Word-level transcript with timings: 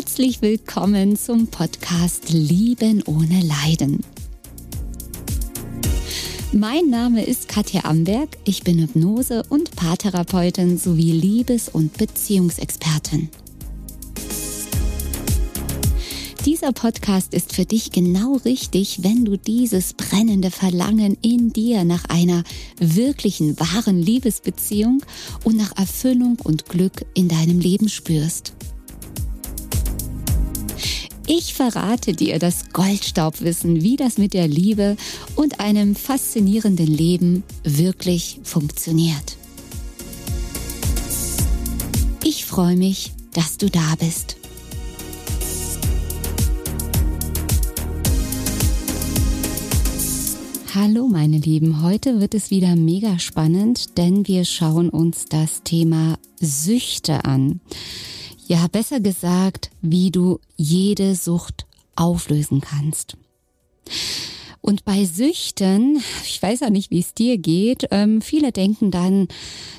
Herzlich 0.00 0.42
willkommen 0.42 1.16
zum 1.16 1.48
Podcast 1.48 2.30
Lieben 2.30 3.02
ohne 3.02 3.40
Leiden. 3.40 4.04
Mein 6.52 6.88
Name 6.88 7.24
ist 7.24 7.48
Katja 7.48 7.84
Amberg, 7.84 8.28
ich 8.44 8.62
bin 8.62 8.78
Hypnose- 8.78 9.42
und 9.48 9.74
Paartherapeutin 9.74 10.78
sowie 10.78 11.10
Liebes- 11.10 11.68
und 11.68 11.98
Beziehungsexpertin. 11.98 13.28
Dieser 16.46 16.72
Podcast 16.72 17.34
ist 17.34 17.52
für 17.52 17.64
dich 17.64 17.90
genau 17.90 18.36
richtig, 18.44 19.02
wenn 19.02 19.24
du 19.24 19.36
dieses 19.36 19.94
brennende 19.94 20.52
Verlangen 20.52 21.18
in 21.22 21.52
dir 21.52 21.82
nach 21.82 22.04
einer 22.04 22.44
wirklichen, 22.78 23.58
wahren 23.58 24.00
Liebesbeziehung 24.00 25.02
und 25.42 25.56
nach 25.56 25.76
Erfüllung 25.76 26.38
und 26.44 26.66
Glück 26.66 27.04
in 27.14 27.26
deinem 27.26 27.58
Leben 27.58 27.88
spürst. 27.88 28.52
Ich 31.30 31.52
verrate 31.52 32.14
dir 32.14 32.38
das 32.38 32.70
Goldstaubwissen, 32.72 33.82
wie 33.82 33.96
das 33.96 34.16
mit 34.16 34.32
der 34.32 34.48
Liebe 34.48 34.96
und 35.36 35.60
einem 35.60 35.94
faszinierenden 35.94 36.86
Leben 36.86 37.44
wirklich 37.64 38.40
funktioniert. 38.44 39.36
Ich 42.24 42.46
freue 42.46 42.76
mich, 42.76 43.12
dass 43.34 43.58
du 43.58 43.68
da 43.68 43.94
bist. 44.00 44.36
Hallo 50.74 51.08
meine 51.08 51.36
Lieben, 51.36 51.82
heute 51.82 52.20
wird 52.20 52.32
es 52.32 52.50
wieder 52.50 52.74
mega 52.74 53.18
spannend, 53.18 53.98
denn 53.98 54.26
wir 54.26 54.46
schauen 54.46 54.88
uns 54.88 55.26
das 55.26 55.62
Thema 55.62 56.18
Süchte 56.40 57.26
an. 57.26 57.60
Ja, 58.48 58.66
besser 58.66 58.98
gesagt, 58.98 59.70
wie 59.82 60.10
du 60.10 60.40
jede 60.56 61.14
Sucht 61.14 61.66
auflösen 61.96 62.62
kannst. 62.62 63.18
Und 64.68 64.84
bei 64.84 65.06
Süchten, 65.06 65.98
ich 66.24 66.42
weiß 66.42 66.60
ja 66.60 66.68
nicht, 66.68 66.90
wie 66.90 66.98
es 66.98 67.14
dir 67.14 67.38
geht, 67.38 67.86
ähm, 67.90 68.20
viele 68.20 68.52
denken 68.52 68.90
dann 68.90 69.26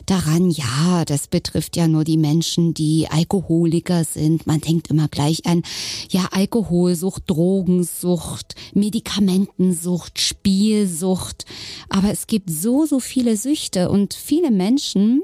daran, 0.07 0.49
ja, 0.49 1.05
das 1.05 1.27
betrifft 1.27 1.77
ja 1.77 1.87
nur 1.87 2.03
die 2.03 2.17
Menschen, 2.17 2.73
die 2.73 3.07
Alkoholiker 3.07 4.03
sind. 4.03 4.47
Man 4.47 4.61
denkt 4.61 4.89
immer 4.89 5.07
gleich 5.07 5.45
an, 5.45 5.61
ja, 6.09 6.29
Alkoholsucht, 6.31 7.21
Drogensucht, 7.27 8.55
Medikamentensucht, 8.73 10.19
Spielsucht. 10.19 11.45
Aber 11.89 12.09
es 12.09 12.25
gibt 12.25 12.49
so, 12.49 12.87
so 12.87 12.99
viele 12.99 13.37
Süchte 13.37 13.91
und 13.91 14.15
viele 14.15 14.49
Menschen 14.49 15.21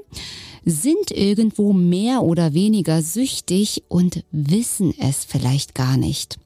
sind 0.64 1.10
irgendwo 1.10 1.74
mehr 1.74 2.22
oder 2.22 2.54
weniger 2.54 3.02
süchtig 3.02 3.82
und 3.88 4.24
wissen 4.32 4.94
es 5.00 5.26
vielleicht 5.26 5.74
gar 5.74 5.98
nicht 5.98 6.38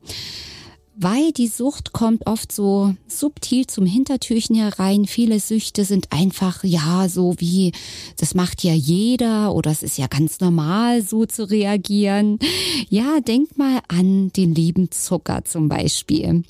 weil 1.01 1.31
die 1.31 1.47
Sucht 1.47 1.93
kommt 1.93 2.27
oft 2.27 2.51
so 2.51 2.93
subtil 3.07 3.65
zum 3.67 3.85
Hintertürchen 3.85 4.55
herein. 4.57 5.05
Viele 5.05 5.39
Süchte 5.39 5.85
sind 5.85 6.11
einfach, 6.11 6.63
ja, 6.63 7.07
so 7.07 7.35
wie, 7.37 7.71
das 8.17 8.35
macht 8.35 8.63
ja 8.63 8.73
jeder 8.73 9.55
oder 9.55 9.71
es 9.71 9.81
ist 9.81 9.97
ja 9.97 10.07
ganz 10.07 10.41
normal, 10.41 11.01
so 11.01 11.25
zu 11.25 11.49
reagieren. 11.49 12.37
Ja, 12.89 13.21
denk 13.21 13.57
mal 13.57 13.79
an 13.87 14.31
den 14.33 14.53
lieben 14.53 14.91
Zucker 14.91 15.45
zum 15.45 15.69
Beispiel. 15.69 16.43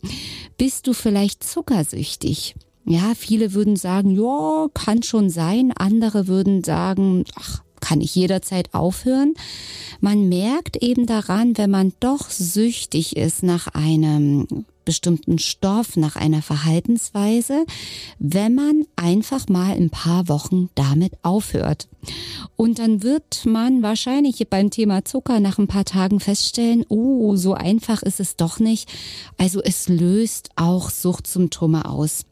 Bist 0.57 0.87
du 0.87 0.93
vielleicht 0.93 1.43
zuckersüchtig? 1.43 2.55
Ja, 2.85 3.13
viele 3.15 3.53
würden 3.53 3.75
sagen, 3.75 4.11
ja, 4.11 4.67
kann 4.73 5.03
schon 5.03 5.29
sein. 5.29 5.71
Andere 5.77 6.27
würden 6.27 6.63
sagen, 6.63 7.23
ach, 7.35 7.61
kann 7.79 8.01
ich 8.01 8.15
jederzeit 8.15 8.73
aufhören. 8.73 9.33
Man 10.01 10.29
merkt 10.29 10.77
eben 10.77 11.05
daran, 11.05 11.57
wenn 11.57 11.71
man 11.71 11.93
doch 11.99 12.29
süchtig 12.29 13.15
ist 13.17 13.43
nach 13.43 13.67
einem 13.67 14.47
bestimmten 14.89 15.37
Stoff, 15.37 15.97
nach 15.97 16.15
einer 16.15 16.41
Verhaltensweise, 16.41 17.63
wenn 18.17 18.55
man 18.55 18.87
einfach 18.95 19.47
mal 19.47 19.75
ein 19.75 19.91
paar 19.91 20.27
Wochen 20.29 20.69
damit 20.73 21.13
aufhört. 21.21 21.87
Und 22.55 22.79
dann 22.79 23.03
wird 23.03 23.45
man 23.45 23.83
wahrscheinlich 23.83 24.43
beim 24.49 24.71
Thema 24.71 25.05
Zucker 25.05 25.39
nach 25.39 25.59
ein 25.59 25.67
paar 25.67 25.85
Tagen 25.85 26.19
feststellen, 26.19 26.85
oh, 26.89 27.35
so 27.35 27.53
einfach 27.53 28.01
ist 28.01 28.19
es 28.19 28.35
doch 28.35 28.59
nicht. 28.59 28.89
Also 29.37 29.61
es 29.61 29.89
löst 29.89 30.49
auch 30.55 30.89
Suchtsymptome 30.89 31.85
aus. 31.87 32.25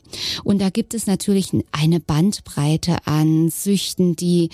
Und 0.44 0.60
da 0.60 0.72
gibt 0.72 0.96
es 0.96 1.06
natürlich 1.06 1.52
eine 1.72 2.00
Bandbreite 2.00 3.06
an 3.06 3.52
Süchten, 3.52 4.16
die 4.16 4.50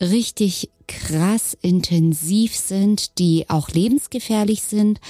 richtig 0.00 0.70
krass 0.86 1.56
intensiv 1.60 2.56
sind, 2.56 3.18
die 3.18 3.46
auch 3.48 3.68
lebensgefährlich 3.68 4.62
sind 4.62 5.00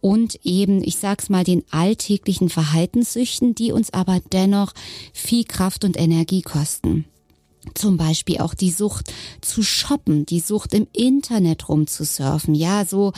und 0.00 0.38
eben, 0.44 0.82
ich 0.82 0.96
sag's 0.96 1.28
mal, 1.28 1.44
den 1.44 1.64
alltäglichen 1.70 2.48
Verhaltenssüchten, 2.48 3.54
die 3.54 3.72
uns 3.72 3.92
aber 3.92 4.20
dennoch 4.32 4.72
viel 5.12 5.44
Kraft 5.44 5.84
und 5.84 5.98
Energie 5.98 6.42
kosten. 6.42 7.04
Zum 7.74 7.96
Beispiel 7.96 8.38
auch 8.38 8.54
die 8.54 8.70
Sucht 8.70 9.12
zu 9.42 9.62
shoppen, 9.62 10.24
die 10.24 10.40
Sucht 10.40 10.72
im 10.72 10.86
Internet 10.92 11.68
rumzusurfen, 11.68 12.54
ja, 12.54 12.86
so 12.86 13.12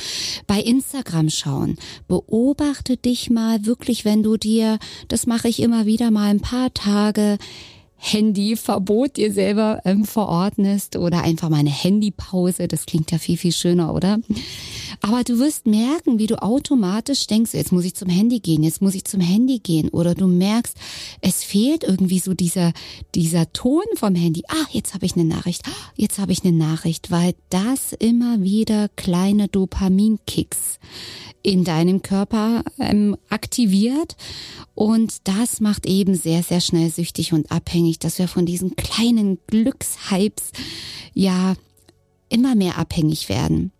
bei 0.46 0.60
Instagram 0.60 1.30
schauen. 1.30 1.76
Beobachte 2.08 2.96
dich 2.96 3.30
mal 3.30 3.64
wirklich, 3.66 4.04
wenn 4.04 4.22
du 4.22 4.36
dir, 4.36 4.78
das 5.08 5.26
mache 5.26 5.48
ich 5.48 5.60
immer 5.60 5.86
wieder 5.86 6.10
mal 6.10 6.30
ein 6.30 6.40
paar 6.40 6.72
Tage, 6.74 7.38
Handyverbot 8.02 9.18
dir 9.18 9.30
selber 9.30 9.82
ähm, 9.84 10.06
verordnest 10.06 10.96
oder 10.96 11.22
einfach 11.22 11.50
mal 11.50 11.58
eine 11.58 11.70
Handypause. 11.70 12.66
Das 12.66 12.86
klingt 12.86 13.12
ja 13.12 13.18
viel, 13.18 13.36
viel 13.36 13.52
schöner, 13.52 13.94
oder? 13.94 14.20
Aber 15.02 15.22
du 15.22 15.38
wirst 15.38 15.66
merken, 15.66 16.18
wie 16.18 16.26
du 16.26 16.42
automatisch 16.42 17.26
denkst, 17.26 17.52
jetzt 17.52 17.72
muss 17.72 17.84
ich 17.84 17.94
zum 17.94 18.08
Handy 18.08 18.40
gehen, 18.40 18.62
jetzt 18.62 18.80
muss 18.80 18.94
ich 18.94 19.04
zum 19.04 19.20
Handy 19.20 19.58
gehen. 19.58 19.90
Oder 19.90 20.14
du 20.14 20.26
merkst, 20.26 20.76
es 21.20 21.44
fehlt 21.44 21.84
irgendwie 21.84 22.18
so 22.18 22.32
dieser, 22.32 22.72
dieser 23.14 23.52
Ton 23.52 23.84
vom 23.94 24.14
Handy. 24.14 24.44
Ah, 24.48 24.66
jetzt 24.72 24.94
habe 24.94 25.04
ich 25.04 25.14
eine 25.14 25.24
Nachricht. 25.24 25.62
Ah, 25.66 25.90
jetzt 25.94 26.18
habe 26.18 26.32
ich 26.32 26.42
eine 26.42 26.56
Nachricht, 26.56 27.10
weil 27.10 27.34
das 27.50 27.92
immer 27.92 28.42
wieder 28.42 28.88
kleine 28.96 29.48
Dopaminkicks 29.48 30.78
in 31.42 31.64
deinem 31.64 32.02
Körper 32.02 32.64
ähm, 32.78 33.16
aktiviert. 33.28 34.16
Und 34.74 35.28
das 35.28 35.60
macht 35.60 35.86
eben 35.86 36.14
sehr, 36.14 36.42
sehr 36.42 36.60
schnell 36.60 36.90
süchtig 36.90 37.32
und 37.32 37.50
abhängig, 37.50 37.89
dass 37.98 38.18
wir 38.18 38.28
von 38.28 38.46
diesen 38.46 38.76
kleinen 38.76 39.38
Glückshypes 39.46 40.52
ja 41.12 41.54
immer 42.28 42.54
mehr 42.54 42.78
abhängig 42.78 43.28
werden. 43.28 43.72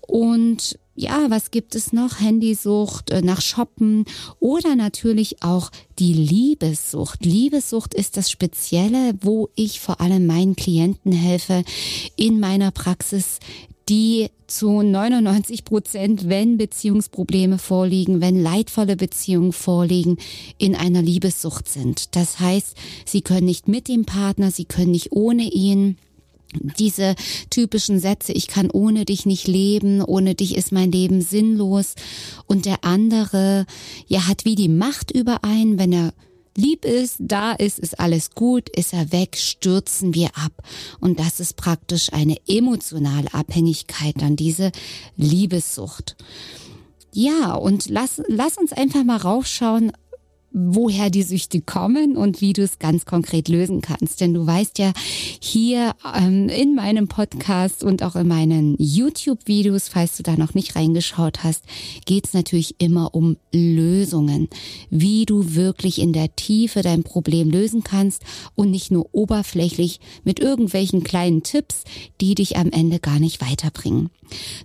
Und 0.00 0.78
ja, 0.94 1.26
was 1.28 1.52
gibt 1.52 1.76
es 1.76 1.92
noch? 1.92 2.18
Handysucht, 2.18 3.10
äh, 3.10 3.22
nach 3.22 3.40
Shoppen 3.40 4.04
oder 4.40 4.74
natürlich 4.74 5.44
auch 5.44 5.70
die 6.00 6.12
Liebessucht. 6.12 7.24
Liebessucht 7.24 7.94
ist 7.94 8.16
das 8.16 8.30
Spezielle, 8.30 9.14
wo 9.20 9.48
ich 9.54 9.78
vor 9.78 10.00
allem 10.00 10.26
meinen 10.26 10.56
Klienten 10.56 11.12
helfe, 11.12 11.62
in 12.16 12.40
meiner 12.40 12.72
Praxis 12.72 13.38
die 13.88 14.28
zu 14.46 14.82
99 14.82 15.64
Prozent, 15.64 16.28
wenn 16.28 16.58
Beziehungsprobleme 16.58 17.58
vorliegen, 17.58 18.20
wenn 18.20 18.40
leidvolle 18.40 18.96
Beziehungen 18.96 19.52
vorliegen, 19.52 20.18
in 20.58 20.74
einer 20.74 21.02
Liebessucht 21.02 21.68
sind. 21.68 22.16
Das 22.16 22.40
heißt, 22.40 22.76
sie 23.04 23.22
können 23.22 23.46
nicht 23.46 23.68
mit 23.68 23.88
dem 23.88 24.04
Partner, 24.04 24.50
sie 24.50 24.64
können 24.64 24.90
nicht 24.90 25.12
ohne 25.12 25.44
ihn 25.44 25.96
diese 26.78 27.14
typischen 27.50 28.00
Sätze, 28.00 28.32
ich 28.32 28.46
kann 28.46 28.70
ohne 28.70 29.04
dich 29.04 29.26
nicht 29.26 29.46
leben, 29.46 30.02
ohne 30.02 30.34
dich 30.34 30.56
ist 30.56 30.72
mein 30.72 30.90
Leben 30.90 31.20
sinnlos. 31.20 31.94
Und 32.46 32.64
der 32.64 32.84
andere, 32.84 33.66
ja, 34.06 34.26
hat 34.26 34.44
wie 34.44 34.54
die 34.54 34.68
Macht 34.68 35.10
über 35.10 35.44
einen, 35.44 35.78
wenn 35.78 35.92
er 35.92 36.14
lieb 36.58 36.84
ist, 36.84 37.16
da 37.20 37.52
ist, 37.52 37.78
ist 37.78 37.98
alles 38.00 38.32
gut, 38.32 38.68
ist 38.68 38.92
er 38.92 39.12
weg, 39.12 39.36
stürzen 39.36 40.14
wir 40.14 40.28
ab. 40.34 40.52
Und 41.00 41.20
das 41.20 41.40
ist 41.40 41.56
praktisch 41.56 42.12
eine 42.12 42.36
emotionale 42.46 43.32
Abhängigkeit, 43.32 44.16
dann 44.18 44.36
diese 44.36 44.72
Liebessucht. 45.16 46.16
Ja, 47.12 47.54
und 47.54 47.88
lass, 47.88 48.20
lass 48.26 48.58
uns 48.58 48.72
einfach 48.72 49.04
mal 49.04 49.16
raufschauen, 49.16 49.92
woher 50.50 51.10
die 51.10 51.22
Süchte 51.22 51.60
kommen 51.60 52.16
und 52.16 52.40
wie 52.40 52.52
du 52.52 52.62
es 52.62 52.78
ganz 52.78 53.04
konkret 53.04 53.48
lösen 53.48 53.80
kannst. 53.80 54.20
Denn 54.20 54.34
du 54.34 54.46
weißt 54.46 54.78
ja, 54.78 54.92
hier 55.40 55.94
ähm, 56.16 56.48
in 56.48 56.74
meinem 56.74 57.08
Podcast 57.08 57.84
und 57.84 58.02
auch 58.02 58.16
in 58.16 58.28
meinen 58.28 58.74
YouTube-Videos, 58.78 59.88
falls 59.88 60.16
du 60.16 60.22
da 60.22 60.36
noch 60.36 60.54
nicht 60.54 60.74
reingeschaut 60.76 61.44
hast, 61.44 61.64
geht 62.06 62.26
es 62.26 62.32
natürlich 62.32 62.76
immer 62.78 63.14
um 63.14 63.36
Lösungen, 63.52 64.48
wie 64.90 65.26
du 65.26 65.54
wirklich 65.54 66.00
in 66.00 66.12
der 66.12 66.34
Tiefe 66.34 66.82
dein 66.82 67.02
Problem 67.02 67.50
lösen 67.50 67.84
kannst 67.84 68.22
und 68.54 68.70
nicht 68.70 68.90
nur 68.90 69.08
oberflächlich 69.12 70.00
mit 70.24 70.40
irgendwelchen 70.40 71.04
kleinen 71.04 71.42
Tipps, 71.42 71.84
die 72.20 72.34
dich 72.34 72.56
am 72.56 72.70
Ende 72.70 72.98
gar 72.98 73.18
nicht 73.18 73.40
weiterbringen. 73.40 74.10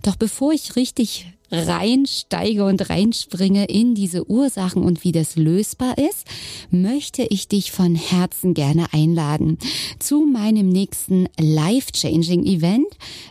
Doch 0.02 0.16
bevor 0.16 0.52
ich 0.52 0.76
richtig 0.76 1.33
reinsteige 1.50 2.64
und 2.64 2.88
reinspringe 2.90 3.66
in 3.66 3.94
diese 3.94 4.28
Ursachen 4.28 4.82
und 4.82 5.04
wie 5.04 5.12
das 5.12 5.36
lösbar 5.36 5.96
ist, 5.98 6.26
möchte 6.70 7.22
ich 7.22 7.48
dich 7.48 7.72
von 7.72 7.94
Herzen 7.94 8.54
gerne 8.54 8.92
einladen 8.92 9.58
zu 9.98 10.26
meinem 10.26 10.68
nächsten 10.68 11.28
Life-Changing 11.38 12.44
Event. 12.44 12.88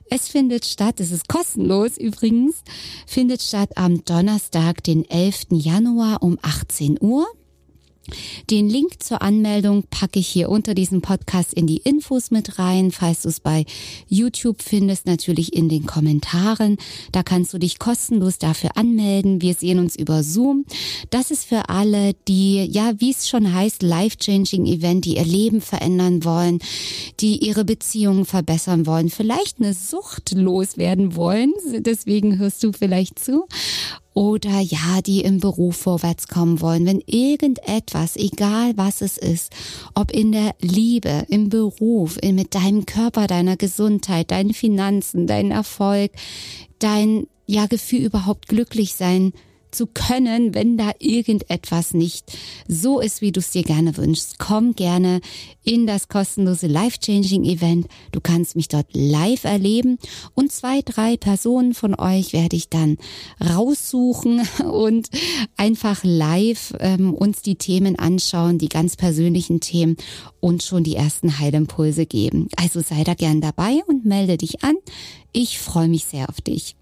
Es 0.09 0.27
findet 0.27 0.65
statt, 0.65 0.99
es 0.99 1.11
ist 1.11 1.27
kostenlos 1.27 1.97
übrigens, 1.97 2.63
findet 3.07 3.41
statt 3.41 3.77
am 3.77 4.03
Donnerstag, 4.05 4.83
den 4.83 5.09
11. 5.09 5.47
Januar 5.51 6.23
um 6.23 6.37
18 6.41 6.97
Uhr. 7.01 7.25
Den 8.49 8.69
Link 8.69 9.01
zur 9.01 9.21
Anmeldung 9.21 9.83
packe 9.89 10.19
ich 10.19 10.27
hier 10.27 10.49
unter 10.49 10.73
diesem 10.73 11.01
Podcast 11.01 11.53
in 11.53 11.67
die 11.67 11.77
Infos 11.77 12.31
mit 12.31 12.59
rein. 12.59 12.91
Falls 12.91 13.21
du 13.21 13.29
es 13.29 13.39
bei 13.39 13.65
YouTube 14.07 14.61
findest, 14.61 15.05
natürlich 15.05 15.53
in 15.53 15.69
den 15.69 15.85
Kommentaren. 15.85 16.77
Da 17.11 17.23
kannst 17.23 17.53
du 17.53 17.57
dich 17.57 17.79
kostenlos 17.79 18.37
dafür 18.37 18.75
anmelden. 18.75 19.41
Wir 19.41 19.53
sehen 19.53 19.79
uns 19.79 19.95
über 19.95 20.23
Zoom. 20.23 20.65
Das 21.09 21.31
ist 21.31 21.45
für 21.45 21.69
alle, 21.69 22.13
die, 22.27 22.65
ja, 22.65 22.93
wie 22.99 23.11
es 23.11 23.29
schon 23.29 23.53
heißt, 23.53 23.81
life-changing 23.81 24.65
Event, 24.65 25.05
die 25.05 25.15
ihr 25.15 25.25
Leben 25.25 25.61
verändern 25.61 26.25
wollen, 26.25 26.59
die 27.19 27.37
ihre 27.37 27.63
Beziehungen 27.63 28.25
verbessern 28.25 28.85
wollen, 28.85 29.09
vielleicht 29.09 29.59
eine 29.59 29.73
Sucht 29.73 30.33
loswerden 30.33 31.15
wollen. 31.15 31.53
Deswegen 31.79 32.37
hörst 32.37 32.63
du 32.63 32.73
vielleicht 32.73 33.19
zu 33.19 33.45
oder 34.13 34.59
ja, 34.59 35.01
die 35.01 35.21
im 35.21 35.39
Beruf 35.39 35.77
vorwärts 35.77 36.27
kommen 36.27 36.61
wollen, 36.61 36.85
wenn 36.85 37.01
irgendetwas, 37.05 38.15
egal 38.15 38.73
was 38.75 39.01
es 39.01 39.17
ist, 39.17 39.51
ob 39.95 40.11
in 40.11 40.31
der 40.31 40.55
Liebe, 40.61 41.25
im 41.29 41.49
Beruf, 41.49 42.17
mit 42.21 42.55
deinem 42.55 42.85
Körper, 42.85 43.27
deiner 43.27 43.57
Gesundheit, 43.57 44.31
deinen 44.31 44.53
Finanzen, 44.53 45.27
dein 45.27 45.51
Erfolg, 45.51 46.11
dein 46.79 47.27
ja 47.47 47.65
Gefühl 47.65 48.01
überhaupt 48.01 48.47
glücklich 48.47 48.95
sein 48.95 49.33
zu 49.73 49.87
können, 49.87 50.53
wenn 50.53 50.77
da 50.77 50.91
irgendetwas 50.99 51.93
nicht 51.93 52.37
so 52.67 52.99
ist, 52.99 53.21
wie 53.21 53.31
du 53.31 53.39
es 53.39 53.51
dir 53.51 53.63
gerne 53.63 53.97
wünschst. 53.97 54.39
Komm 54.39 54.75
gerne 54.75 55.21
in 55.63 55.87
das 55.87 56.07
kostenlose 56.07 56.67
Life-Changing 56.67 57.43
Event. 57.43 57.87
Du 58.11 58.21
kannst 58.21 58.55
mich 58.55 58.67
dort 58.67 58.87
live 58.93 59.43
erleben 59.43 59.97
und 60.33 60.51
zwei, 60.51 60.81
drei 60.81 61.17
Personen 61.17 61.73
von 61.73 61.95
euch 61.95 62.33
werde 62.33 62.55
ich 62.55 62.69
dann 62.69 62.97
raussuchen 63.43 64.41
und 64.71 65.09
einfach 65.57 66.03
live 66.03 66.73
ähm, 66.79 67.13
uns 67.13 67.41
die 67.41 67.55
Themen 67.55 67.97
anschauen, 67.97 68.57
die 68.57 68.69
ganz 68.69 68.95
persönlichen 68.95 69.59
Themen 69.59 69.97
und 70.39 70.63
schon 70.63 70.83
die 70.83 70.95
ersten 70.95 71.39
Heilimpulse 71.39 72.05
geben. 72.05 72.47
Also 72.55 72.81
sei 72.81 73.03
da 73.03 73.13
gern 73.13 73.41
dabei 73.41 73.81
und 73.87 74.05
melde 74.05 74.37
dich 74.37 74.63
an. 74.63 74.75
Ich 75.31 75.59
freue 75.59 75.87
mich 75.87 76.05
sehr 76.05 76.29
auf 76.29 76.41
dich. 76.41 76.75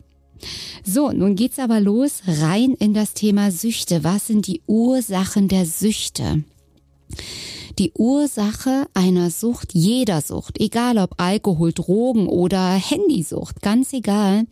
So, 0.83 1.11
nun 1.11 1.35
geht's 1.35 1.59
aber 1.59 1.79
los 1.79 2.21
rein 2.27 2.73
in 2.79 2.93
das 2.93 3.13
Thema 3.13 3.51
Süchte. 3.51 4.03
Was 4.03 4.27
sind 4.27 4.47
die 4.47 4.61
Ursachen 4.67 5.47
der 5.47 5.65
Süchte? 5.65 6.43
Die 7.79 7.91
Ursache 7.93 8.87
einer 8.93 9.31
Sucht, 9.31 9.73
jeder 9.73 10.21
Sucht, 10.21 10.59
egal 10.59 10.97
ob 10.97 11.21
Alkohol, 11.21 11.73
Drogen 11.73 12.27
oder 12.27 12.73
Handysucht, 12.73 13.61
ganz 13.61 13.93
egal. 13.93 14.45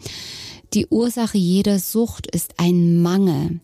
Die 0.73 0.87
Ursache 0.87 1.37
jeder 1.37 1.79
Sucht 1.79 2.27
ist 2.27 2.53
ein 2.57 3.01
Mangel. 3.01 3.59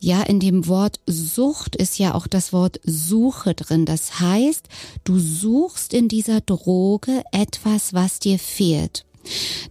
Ja, 0.00 0.22
in 0.22 0.38
dem 0.38 0.66
Wort 0.68 1.00
Sucht 1.06 1.76
ist 1.76 1.98
ja 1.98 2.14
auch 2.14 2.26
das 2.26 2.52
Wort 2.52 2.78
Suche 2.84 3.54
drin. 3.54 3.86
Das 3.86 4.20
heißt, 4.20 4.68
du 5.04 5.18
suchst 5.18 5.94
in 5.94 6.08
dieser 6.08 6.42
Droge 6.42 7.22
etwas, 7.32 7.94
was 7.94 8.18
dir 8.18 8.38
fehlt. 8.38 9.06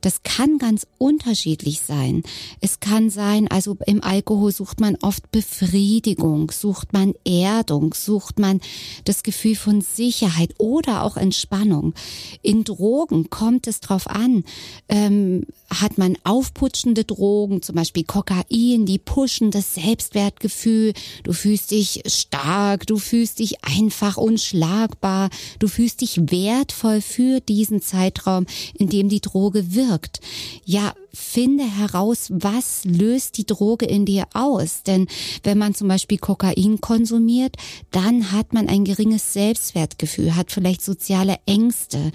Das 0.02 0.24
kann 0.24 0.58
ganz 0.58 0.88
unterschiedlich 0.98 1.82
sein. 1.82 2.24
Es 2.62 2.80
kann 2.80 3.10
sein, 3.10 3.48
also 3.50 3.78
im 3.86 4.04
Alkohol 4.04 4.52
sucht 4.52 4.80
man 4.80 4.98
oft 5.02 5.32
Befriedigung, 5.32 6.52
sucht 6.52 6.94
man 6.94 7.14
Erdung, 7.26 7.94
sucht 7.94 8.40
man 8.40 8.60
das 9.06 9.24
Gefühl 9.24 9.56
von 9.56 9.82
Sicherheit 9.82 10.54
oder 10.58 11.04
auch 11.04 11.18
Entspannung. 11.18 11.94
In 12.42 12.64
Drogen 12.64 13.30
kommt 13.30 13.68
es 13.68 13.80
drauf 13.80 14.08
an, 14.08 14.44
ähm, 14.90 15.46
hat 15.70 15.98
man 15.98 16.18
aufputschende 16.24 17.04
Drogen, 17.04 17.62
zum 17.62 17.76
Beispiel 17.76 18.04
Kokain, 18.04 18.86
die 18.86 19.00
pushen 19.00 19.52
das 19.52 19.76
Selbstwertgefühl. 19.76 20.94
Du 21.24 21.34
fühlst 21.34 21.72
dich 21.72 22.04
stark, 22.06 22.86
du 22.88 22.98
fühlst 22.98 23.40
dich 23.40 23.64
einfach 23.64 24.18
unschlagbar, 24.18 25.30
du 25.60 25.68
fühlst 25.68 26.02
dich 26.02 26.20
wertvoll 26.32 27.02
für 27.02 27.40
diesen 27.40 27.82
Zeitraum, 27.82 28.46
in 28.78 28.90
dem 28.90 29.10
die 29.10 29.22
Droge 29.44 29.75
wirkt. 29.75 30.22
Ja, 30.63 30.94
finde 31.13 31.66
heraus, 31.66 32.28
was 32.30 32.86
löst 32.86 33.38
die 33.38 33.45
Droge 33.45 33.86
in 33.86 34.06
dir 34.06 34.25
aus. 34.34 34.84
Denn 34.84 35.07
wenn 35.44 35.57
man 35.57 35.75
zum 35.75 35.90
Beispiel 35.90 36.18
Kokain 36.18 36.80
konsumiert, 36.80 37.57
dann 37.92 38.31
hat 38.31 38.54
man 38.54 38.69
ein 38.69 38.86
geringes 38.86 39.34
Selbstwertgefühl, 39.34 40.38
hat 40.38 40.51
vielleicht 40.51 40.81
soziale 40.81 41.36
Ängste, 41.45 42.13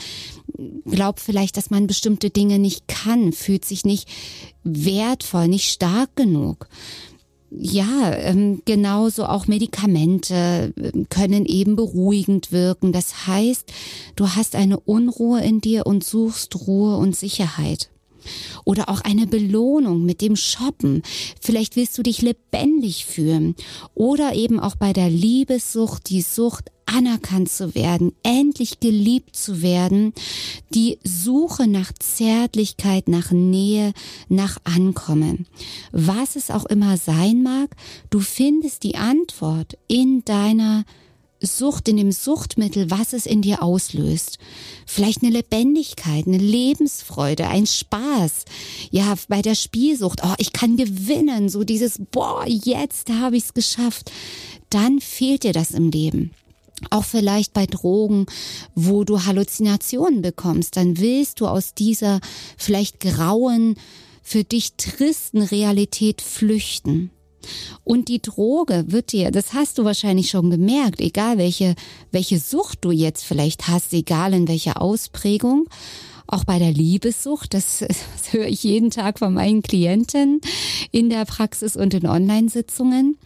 glaubt 0.87 1.21
vielleicht, 1.21 1.59
dass 1.59 1.69
man 1.69 1.87
bestimmte 1.87 2.31
Dinge 2.31 2.59
nicht 2.59 2.89
kann, 2.89 3.33
fühlt 3.33 3.67
sich 3.67 3.85
nicht 3.85 4.09
wertvoll, 4.65 5.49
nicht 5.49 5.71
stark 5.71 6.17
genug. 6.17 6.67
Ja, 7.51 8.13
ähm, 8.13 8.63
genauso 8.67 9.25
auch 9.25 9.47
Medikamente 9.47 10.75
ähm, 10.77 11.07
können 11.09 11.47
eben 11.47 11.77
beruhigend 11.77 12.53
wirken. 12.53 12.93
Das 12.93 13.27
heißt, 13.27 13.73
du 14.17 14.29
hast 14.29 14.55
eine 14.55 14.79
Unruhe 14.81 15.41
in 15.41 15.61
dir 15.61 15.87
und 15.87 16.05
suchst 16.05 16.67
Ruhe 16.67 16.97
und 16.97 17.17
Sicherheit. 17.17 17.89
Oder 18.65 18.89
auch 18.89 19.01
eine 19.01 19.27
Belohnung 19.27 20.05
mit 20.05 20.21
dem 20.21 20.37
Shoppen. 20.37 21.03
Vielleicht 21.41 21.77
willst 21.77 21.97
du 21.99 22.03
dich 22.03 22.23
lebendig 22.23 23.07
fühlen. 23.07 23.55
Oder 23.95 24.35
eben 24.35 24.61
auch 24.61 24.77
bei 24.77 24.93
der 24.93 25.11
Liebessucht, 25.11 26.09
die 26.11 26.23
Sucht 26.23 26.71
anerkannt 26.89 27.51
zu 27.51 27.75
werden, 27.75 28.13
endlich 28.23 28.81
geliebt 28.81 29.37
zu 29.37 29.63
werden, 29.63 30.15
die 30.75 30.99
Suche 31.05 31.67
nach 31.69 31.93
Zärtlichkeit, 31.93 33.09
nach 33.09 33.31
Nähe, 33.31 33.93
nach 34.29 34.59
Ankommen. 34.65 35.47
Was 35.93 36.37
es 36.37 36.51
auch 36.51 36.65
immer 36.65 36.97
sein 36.97 37.43
mag, 37.43 37.77
du 38.11 38.21
findest 38.21 38.83
die 38.85 38.97
Antwort 38.97 39.77
in 39.87 40.25
deiner 40.25 40.85
Sucht, 41.41 41.89
in 41.89 41.97
dem 41.97 42.13
Suchtmittel, 42.13 42.91
was 42.91 43.13
es 43.13 43.27
in 43.27 43.43
dir 43.43 43.63
auslöst. 43.63 44.39
Vielleicht 44.87 45.23
eine 45.23 45.33
Lebendigkeit, 45.33 46.27
eine 46.27 46.39
Lebensfreude, 46.39 47.47
ein 47.47 47.67
Spaß. 47.67 48.45
Ja, 48.91 49.15
bei 49.29 49.43
der 49.43 49.55
Spielsucht, 49.55 50.21
oh, 50.25 50.35
ich 50.39 50.53
kann 50.53 50.77
gewinnen, 50.77 51.49
so 51.49 51.65
dieses, 51.65 52.01
boah, 52.11 52.45
jetzt 52.47 53.11
habe 53.11 53.37
ich 53.37 53.45
es 53.45 53.55
geschafft. 53.55 54.11
Dann 54.71 55.01
fehlt 55.01 55.45
dir 55.45 55.53
das 55.53 55.71
im 55.71 55.91
Leben. 55.91 56.33
Auch 56.91 57.05
vielleicht 57.05 57.53
bei 57.53 57.67
Drogen, 57.67 58.27
wo 58.75 59.05
du 59.05 59.25
Halluzinationen 59.25 60.23
bekommst, 60.23 60.77
dann 60.77 60.99
willst 60.99 61.41
du 61.41 61.47
aus 61.47 61.75
dieser 61.75 62.21
vielleicht 62.57 63.01
grauen, 63.01 63.77
für 64.23 64.45
dich 64.45 64.75
tristen 64.75 65.41
Realität 65.41 66.21
flüchten. 66.21 67.11
Und 67.85 68.09
die 68.09 68.21
Droge 68.21 68.85
wird 68.89 69.13
dir, 69.13 69.31
das 69.31 69.55
hast 69.55 69.79
du 69.79 69.85
wahrscheinlich 69.85 70.31
schon 70.31 70.51
gemerkt, 70.51 71.01
egal 71.01 71.39
welche, 71.39 71.75
welche 72.11 72.39
Sucht 72.39 72.85
du 72.85 72.91
jetzt 72.91 73.25
vielleicht 73.25 73.69
hast, 73.69 73.93
egal 73.93 74.35
in 74.35 74.49
welcher 74.49 74.81
Ausprägung, 74.81 75.67
auch 76.27 76.45
bei 76.45 76.59
der 76.59 76.73
Liebessucht, 76.73 77.55
das, 77.55 77.79
das 77.89 78.33
höre 78.33 78.47
ich 78.47 78.63
jeden 78.63 78.91
Tag 78.91 79.19
von 79.19 79.35
meinen 79.35 79.63
Klienten 79.63 80.41
in 80.93 81.11
der 81.11 81.25
Praxis 81.25 81.77
und 81.77 81.95
in 81.95 82.07
Online-Sitzungen. 82.07 83.19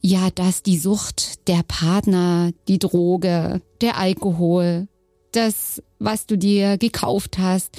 Ja, 0.00 0.28
dass 0.30 0.62
die 0.62 0.76
Sucht, 0.76 1.48
der 1.48 1.62
Partner, 1.66 2.50
die 2.68 2.78
Droge, 2.78 3.62
der 3.80 3.96
Alkohol, 3.96 4.86
das, 5.32 5.82
was 6.04 6.26
du 6.26 6.36
dir 6.36 6.78
gekauft 6.78 7.38
hast, 7.38 7.70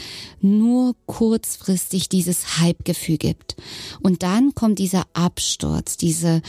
nur 0.42 0.96
kurzfristig 1.06 2.10
dieses 2.10 2.60
Hypegefühl 2.60 3.18
gibt. 3.18 3.56
Und 4.02 4.24
dann 4.24 4.56
kommt 4.56 4.80
dieser 4.80 5.06
Absturz, 5.14 5.98
diese 5.98 6.42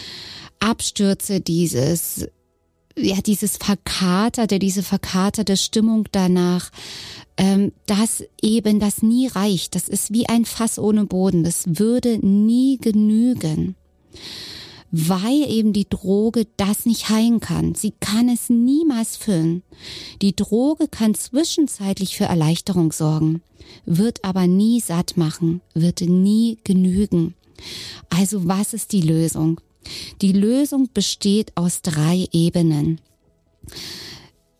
Abstürze, 0.58 1.40
dieses, 1.40 2.28
ja, 2.96 3.20
dieses 3.20 3.56
verkaterte, 3.56 4.58
diese 4.58 4.82
verkaterte 4.82 5.56
Stimmung 5.56 6.04
danach, 6.12 6.70
ähm, 7.36 7.72
dass 7.86 8.24
eben 8.40 8.80
das 8.80 9.02
nie 9.02 9.26
reicht. 9.26 9.74
Das 9.74 9.88
ist 9.88 10.12
wie 10.12 10.28
ein 10.28 10.44
Fass 10.44 10.78
ohne 10.78 11.04
Boden. 11.04 11.44
Das 11.44 11.64
würde 11.66 12.18
nie 12.26 12.78
genügen 12.78 13.76
weil 14.98 15.50
eben 15.50 15.74
die 15.74 15.88
Droge 15.88 16.46
das 16.56 16.86
nicht 16.86 17.10
heilen 17.10 17.40
kann. 17.40 17.74
Sie 17.74 17.92
kann 18.00 18.30
es 18.30 18.48
niemals 18.48 19.18
füllen. 19.18 19.62
Die 20.22 20.34
Droge 20.34 20.88
kann 20.88 21.14
zwischenzeitlich 21.14 22.16
für 22.16 22.24
Erleichterung 22.24 22.92
sorgen, 22.92 23.42
wird 23.84 24.24
aber 24.24 24.46
nie 24.46 24.80
satt 24.80 25.18
machen, 25.18 25.60
wird 25.74 26.00
nie 26.00 26.58
genügen. 26.64 27.34
Also 28.08 28.48
was 28.48 28.72
ist 28.72 28.92
die 28.92 29.02
Lösung? 29.02 29.60
Die 30.22 30.32
Lösung 30.32 30.88
besteht 30.94 31.52
aus 31.56 31.82
drei 31.82 32.26
Ebenen. 32.32 32.98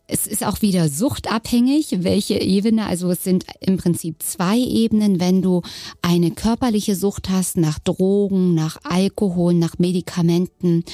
Es 0.08 0.26
ist 0.26 0.44
auch 0.44 0.62
wieder 0.62 0.88
suchtabhängig, 0.88 2.04
welche 2.04 2.40
Ebene. 2.40 2.86
Also 2.86 3.10
es 3.10 3.25
sind 3.25 3.44
im 3.60 3.76
Prinzip 3.76 4.22
zwei 4.22 4.58
Ebenen. 4.58 5.18
Wenn 5.18 5.42
du 5.42 5.62
eine 6.00 6.30
körperliche 6.30 6.94
Sucht 6.94 7.28
hast 7.28 7.56
nach 7.56 7.78
Drogen, 7.80 8.54
nach 8.54 8.78
Alkohol, 8.84 9.54
nach 9.54 9.78
Medikamenten, 9.78 10.84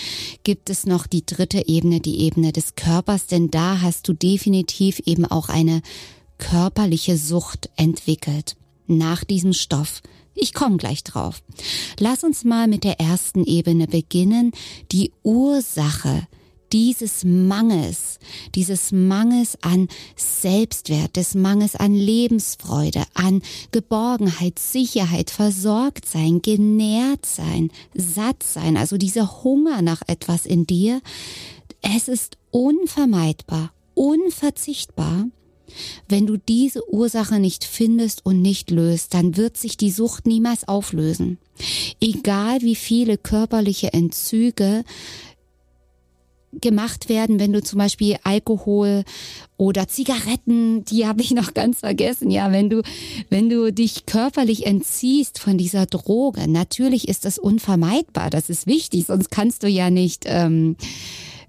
gibt 0.45 0.71
es 0.71 0.87
noch 0.87 1.07
die 1.07 1.27
dritte 1.27 1.69
Ebene, 1.69 2.01
die 2.01 2.21
Ebene 2.21 2.53
des 2.53 2.75
Körpers. 2.75 3.27
Denn 3.27 3.51
da 3.51 3.83
hast 3.83 4.09
du 4.09 4.15
definitiv 4.15 5.01
eben 5.05 5.27
auch 5.27 5.51
eine 5.51 5.83
körperliche 6.39 7.19
Sucht 7.19 7.71
entwickelt 7.77 8.57
nach 8.87 9.25
diesem 9.25 9.53
Stoff. 9.53 10.01
Ich 10.35 10.55
komme 10.55 10.79
gleich 10.79 11.05
drauf. 11.05 11.43
Lass 11.99 12.25
uns 12.25 12.45
mal 12.45 12.67
mit 12.67 12.85
der 12.85 12.99
ersten 12.99 13.45
Ebene 13.45 13.87
beginnen, 13.87 14.53
die 14.91 15.13
Ursache 15.23 16.27
dieses 16.73 17.25
Mangels, 17.25 18.19
dieses 18.55 18.93
Mangels 18.93 19.59
an 19.63 19.89
Selbstwert, 20.17 21.17
des 21.17 21.35
Mangels 21.35 21.77
an 21.77 21.95
Lebensfreude, 21.95 23.03
an 23.15 23.43
Geborgenheit, 23.71 24.59
Sicherheit, 24.59 25.31
versorgt 25.31 26.07
sein, 26.07 26.41
genährt 26.43 27.27
sein, 27.27 27.71
satt 27.95 28.43
sein, 28.43 28.77
also 28.77 28.97
dieser 28.97 29.45
Hunger 29.45 29.83
nach 29.83 30.03
etwas 30.07 30.47
in 30.47 30.67
dir, 30.67 31.01
es 31.83 32.09
ist 32.09 32.39
unvermeidbar, 32.51 33.73
unverzichtbar, 33.95 35.27
wenn 36.09 36.27
du 36.27 36.37
diese 36.37 36.87
Ursache 36.93 37.41
nicht 37.41 37.65
findest 37.65 38.25
und 38.27 38.43
nicht 38.43 38.71
löst, 38.71 39.15
dann 39.15 39.37
wird 39.37 39.57
sich 39.57 39.77
die 39.77 39.91
Sucht 39.91 40.27
niemals 40.27 40.69
auflösen. 40.69 41.39
Egal 42.01 42.61
wie 42.61 42.75
viele 42.75 43.17
körperliche 43.17 43.93
Entzüge 43.93 44.85
gemacht 46.61 47.09
werden, 47.09 47.41
wenn 47.41 47.53
du 47.53 47.63
zum 47.63 47.79
Beispiel 47.79 48.17
Alkohol 48.25 49.05
oder 49.57 49.89
Zigaretten, 49.89 50.85
die 50.85 51.07
habe 51.07 51.23
ich 51.23 51.31
noch 51.33 51.55
ganz 51.55 51.81
vergessen, 51.81 52.31
ja, 52.31 52.53
wenn 52.53 52.69
du, 52.69 52.83
wenn 53.31 53.49
du 53.49 53.73
dich 53.73 54.07
körperlich 54.07 54.67
entziehst 54.67 55.39
von 55.39 55.57
dieser 55.57 55.87
Droge, 55.87 56.49
natürlich 56.49 57.09
ist 57.09 57.25
das 57.25 57.39
unvermeidbar, 57.39 58.31
das 58.31 58.51
ist 58.51 58.67
wichtig, 58.67 59.07
sonst 59.07 59.31
kannst 59.31 59.63
du 59.63 59.69
ja 59.69 59.91
nicht 59.91 60.25
ähm, 60.27 60.77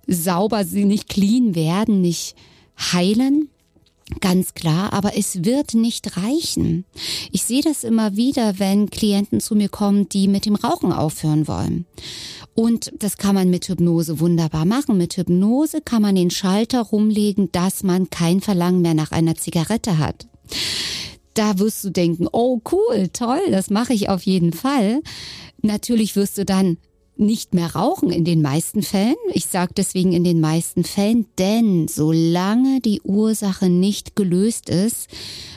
sauber, 0.08 0.64
nicht 0.64 1.10
clean 1.10 1.56
werden, 1.56 2.02
nicht 2.02 2.36
heilen. 2.80 3.50
Ganz 4.22 4.54
klar, 4.54 4.94
aber 4.94 5.18
es 5.18 5.44
wird 5.44 5.74
nicht 5.74 6.18
reichen. 6.18 6.86
Ich 7.32 7.44
sehe 7.44 7.62
das 7.62 7.84
immer 7.84 8.16
wieder, 8.16 8.60
wenn 8.60 8.90
Klienten 8.90 9.40
zu 9.40 9.56
mir 9.56 9.70
kommen, 9.70 10.10
die 10.10 10.28
mit 10.28 10.46
dem 10.46 10.56
Rauchen 10.56 10.92
aufhören 10.92 11.48
wollen. 11.48 11.86
Und 12.56 12.94
das 13.00 13.18
kann 13.18 13.36
man 13.36 13.50
mit 13.50 13.68
Hypnose 13.68 14.20
wunderbar 14.20 14.66
machen. 14.66 14.98
Mit 14.98 15.18
Hypnose 15.18 15.82
kann 15.82 16.02
man 16.02 16.16
den 16.16 16.30
Schalter 16.30 16.82
rumlegen, 16.82 17.52
dass 17.52 17.84
man 17.84 18.10
kein 18.10 18.42
Verlangen 18.42 18.82
mehr 18.82 18.94
nach 18.94 19.12
einer 19.12 19.36
Zigarette 19.36 19.98
hat. 19.98 20.28
Da 21.34 21.58
wirst 21.58 21.84
du 21.84 21.90
denken, 21.90 22.28
oh 22.32 22.62
cool, 22.72 23.10
toll, 23.12 23.42
das 23.50 23.72
mache 23.72 23.94
ich 23.94 24.10
auf 24.10 24.24
jeden 24.24 24.54
Fall. 24.54 25.02
Natürlich 25.62 26.16
wirst 26.16 26.38
du 26.38 26.46
dann 26.46 26.78
nicht 27.16 27.54
mehr 27.54 27.76
rauchen 27.76 28.10
in 28.10 28.26
den 28.26 28.42
meisten 28.42 28.82
Fällen. 28.82 29.16
Ich 29.34 29.46
sage 29.46 29.74
deswegen 29.76 30.14
in 30.14 30.24
den 30.24 30.40
meisten 30.42 30.84
Fällen, 30.84 31.28
denn 31.38 31.88
solange 31.88 32.82
die 32.82 33.02
Ursache 33.02 33.70
nicht 33.70 34.16
gelöst 34.16 34.70
ist, 34.70 35.08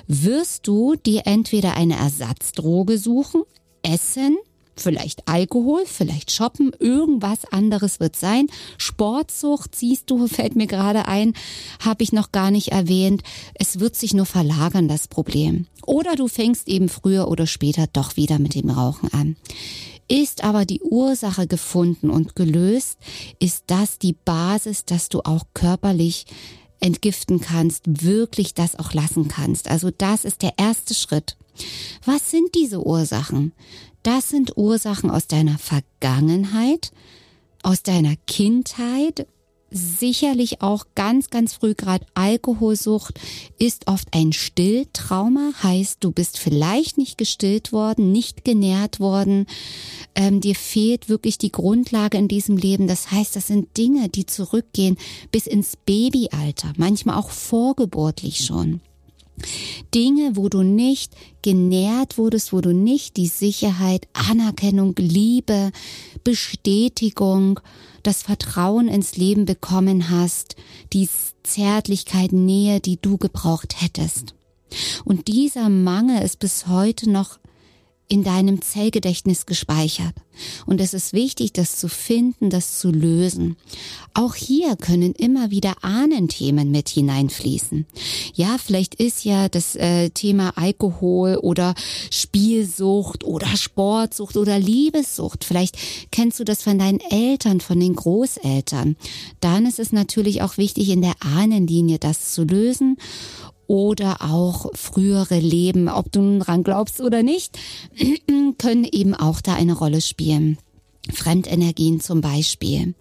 wirst 0.07 0.67
du 0.67 0.95
dir 0.95 1.23
entweder 1.25 1.77
eine 1.77 1.97
Ersatzdroge 1.97 2.99
suchen, 2.99 3.43
essen, 3.83 4.37
vielleicht 4.77 5.27
Alkohol, 5.27 5.85
vielleicht 5.87 6.31
Shoppen, 6.31 6.73
irgendwas 6.79 7.45
anderes 7.51 8.01
wird 8.01 8.17
sein. 8.17 8.47
Sportsucht, 8.79 9.75
siehst 9.75 10.11
du, 10.11 10.27
fällt 10.29 10.57
mir 10.57 10.67
gerade 10.67 11.09
ein, 11.09 11.33
habe 11.81 12.03
ich 12.03 12.13
noch 12.13 12.33
gar 12.33 12.51
nicht 12.51 12.69
erwähnt. 12.69 13.23
Es 13.55 13.81
wird 13.81 13.97
sich 13.97 14.15
nur 14.15 14.27
verlagern, 14.27 14.89
das 14.89 15.09
Problem. 15.09 15.67
Oder 15.87 16.17
du 16.17 16.29
fängst 16.29 16.69
eben 16.69 16.89
früher 16.89 17.29
oder 17.29 17.47
später 17.47 17.87
doch 17.93 18.17
wieder 18.17 18.39
mit 18.39 18.55
dem 18.55 18.71
Rauchen 18.71 19.13
an. 19.13 19.37
Ist 20.09 20.45
aber 20.45 20.65
die 20.65 20.81
Ursache 20.83 21.47
gefunden 21.47 22.11
und 22.11 22.37
gelöst, 22.37 22.99
ist 23.41 23.65
das 23.67 23.99
die 23.99 24.13
Basis, 24.13 24.85
dass 24.85 25.09
du 25.09 25.21
auch 25.21 25.45
körperlich 25.53 26.27
entgiften 26.81 27.41
kannst, 27.41 28.05
wirklich 28.05 28.55
das 28.55 28.79
auch 28.79 28.93
lassen 28.93 29.29
kannst. 29.29 29.69
Also 29.69 29.91
das 29.91 30.25
ist 30.25 30.43
der 30.43 30.55
erste 30.59 30.95
Schritt. 30.95 31.37
Was 32.05 32.31
sind 32.31 32.55
diese 32.55 32.87
Ursachen? 32.87 33.53
Das 34.03 34.29
sind 34.29 34.57
Ursachen 34.57 35.11
aus 35.11 35.27
deiner 35.27 35.59
Vergangenheit, 35.59 36.93
aus 37.63 37.83
deiner 37.83 38.15
Kindheit, 38.27 39.27
sicherlich 39.71 40.63
auch 40.63 40.87
ganz, 40.95 41.31
ganz 41.31 41.55
früh 41.55 41.75
gerade 41.75 42.07
Alkoholsucht 42.15 43.19
ist 43.59 43.89
oft 43.89 44.09
ein 44.13 44.33
Stilltrauma, 44.33 45.53
heißt 45.63 45.99
du 46.01 46.13
bist 46.13 46.39
vielleicht 46.39 46.99
nicht 46.99 47.19
gestillt 47.19 47.73
worden, 47.73 48.13
nicht 48.13 48.45
genährt 48.45 49.01
worden, 49.01 49.47
ähm, 50.15 50.41
dir 50.41 50.55
fehlt 50.55 51.09
wirklich 51.09 51.39
die 51.39 51.53
Grundlage 51.53 52.17
in 52.17 52.29
diesem 52.29 52.57
Leben. 52.57 52.87
Das 52.87 53.11
heißt, 53.11 53.37
das 53.37 53.49
sind 53.49 53.77
Dinge, 53.77 54.09
die 54.09 54.27
zurückgehen 54.27 54.97
bis 55.33 55.47
ins 55.47 55.77
Babyalter, 55.85 56.73
manchmal 56.77 57.17
auch 57.17 57.31
vorgeburtlich 57.31 58.45
schon. 58.45 58.81
Dinge, 59.95 60.33
wo 60.35 60.49
du 60.49 60.63
nicht 60.63 61.13
genährt 61.43 62.17
wurdest, 62.17 62.53
wo 62.53 62.61
du 62.61 62.73
nicht 62.73 63.17
die 63.17 63.27
Sicherheit, 63.27 64.09
Anerkennung, 64.15 64.95
Liebe, 64.99 65.73
Bestätigung, 66.25 67.61
das 68.07 68.23
Vertrauen 68.23 68.89
ins 68.89 69.17
Leben 69.17 69.45
bekommen 69.45 70.11
hast, 70.11 70.57
die 70.93 71.09
Zärtlichkeit, 71.43 72.33
Nähe, 72.33 72.81
die 72.81 73.01
du 73.01 73.19
gebraucht 73.19 73.81
hättest. 73.81 74.35
Und 75.05 75.29
dieser 75.29 75.69
Mangel 75.69 76.23
ist 76.23 76.39
bis 76.39 76.67
heute 76.67 77.11
noch 77.11 77.39
in 78.09 78.23
deinem 78.23 78.63
Zellgedächtnis 78.63 79.47
gespeichert. 79.47 80.15
Und 80.67 80.81
es 80.81 80.95
ist 80.95 81.13
wichtig, 81.13 81.53
das 81.53 81.79
zu 81.79 81.89
finden, 81.89 82.51
das 82.51 82.79
zu 82.79 82.91
lösen. 82.91 83.57
Auch 84.15 84.35
hier 84.35 84.77
können 84.77 85.13
immer 85.13 85.51
wieder 85.51 85.83
Ahnenthemen 85.83 86.71
mit 86.71 86.89
hineinfließen. 86.89 87.87
Ja, 88.35 88.57
vielleicht 88.63 88.95
ist 88.97 89.25
ja 89.25 89.49
das 89.49 89.77
äh, 89.77 90.11
Thema 90.11 90.53
Alkohol 90.57 91.37
oder 91.37 91.75
Spielsucht 92.11 93.25
oder 93.25 93.57
Sportsucht 93.57 94.37
oder 94.37 94.59
Liebessucht. 94.59 95.45
Vielleicht 95.45 95.77
kennst 96.11 96.39
du 96.39 96.45
das 96.45 96.63
von 96.63 96.79
deinen 96.79 97.01
Eltern, 97.01 97.61
von 97.61 97.81
den 97.81 97.97
Großeltern. 97.97 98.97
Dann 99.41 99.67
ist 99.67 99.79
es 99.79 99.93
natürlich 99.93 100.43
auch 100.43 100.59
wichtig, 100.59 100.91
in 100.91 101.03
der 101.03 101.15
Ahnenlinie 101.21 101.99
das 101.99 102.33
zu 102.33 102.45
lösen 102.45 102.99
oder 103.67 104.23
auch 104.23 104.71
frühere 104.75 105.39
Leben, 105.39 105.89
ob 105.89 106.13
du 106.13 106.21
nun 106.21 106.41
dran 106.41 106.63
glaubst 106.63 107.01
oder 107.01 107.23
nicht, 107.23 107.59
können 108.59 108.85
eben 108.85 109.15
auch 109.15 109.41
da 109.41 109.55
eine 109.55 109.75
Rolle 109.75 110.01
spielen. 110.01 110.59
Fremdenergien 111.13 112.01
zum 112.01 112.21
Beispiel, 112.21 112.95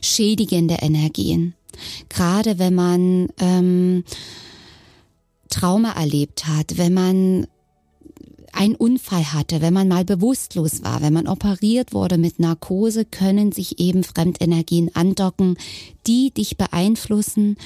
schädigende 0.00 0.76
Energien. 0.80 1.54
Gerade 2.08 2.58
wenn 2.58 2.74
man 2.74 3.28
ähm, 3.38 4.04
Trauma 5.48 5.92
erlebt 5.92 6.46
hat, 6.46 6.76
wenn 6.76 6.94
man 6.94 7.46
einen 8.58 8.74
Unfall 8.74 9.32
hatte, 9.32 9.60
wenn 9.60 9.72
man 9.72 9.86
mal 9.86 10.04
bewusstlos 10.04 10.82
war, 10.82 11.00
wenn 11.00 11.12
man 11.12 11.28
operiert 11.28 11.92
wurde 11.92 12.18
mit 12.18 12.40
Narkose, 12.40 13.04
können 13.04 13.52
sich 13.52 13.78
eben 13.78 14.02
Fremdenergien 14.02 14.90
andocken, 14.96 15.56
die 16.08 16.32
dich 16.32 16.56
beeinflussen. 16.56 17.56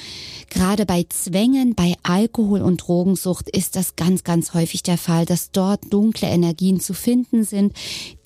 Gerade 0.51 0.85
bei 0.85 1.05
Zwängen, 1.09 1.73
bei 1.73 1.95
Alkohol- 2.03 2.61
und 2.61 2.77
Drogensucht 2.77 3.49
ist 3.49 3.75
das 3.75 3.95
ganz, 3.95 4.23
ganz 4.23 4.53
häufig 4.53 4.83
der 4.83 4.99
Fall, 4.99 5.25
dass 5.25 5.51
dort 5.51 5.91
dunkle 5.91 6.27
Energien 6.27 6.79
zu 6.79 6.93
finden 6.93 7.43
sind, 7.43 7.73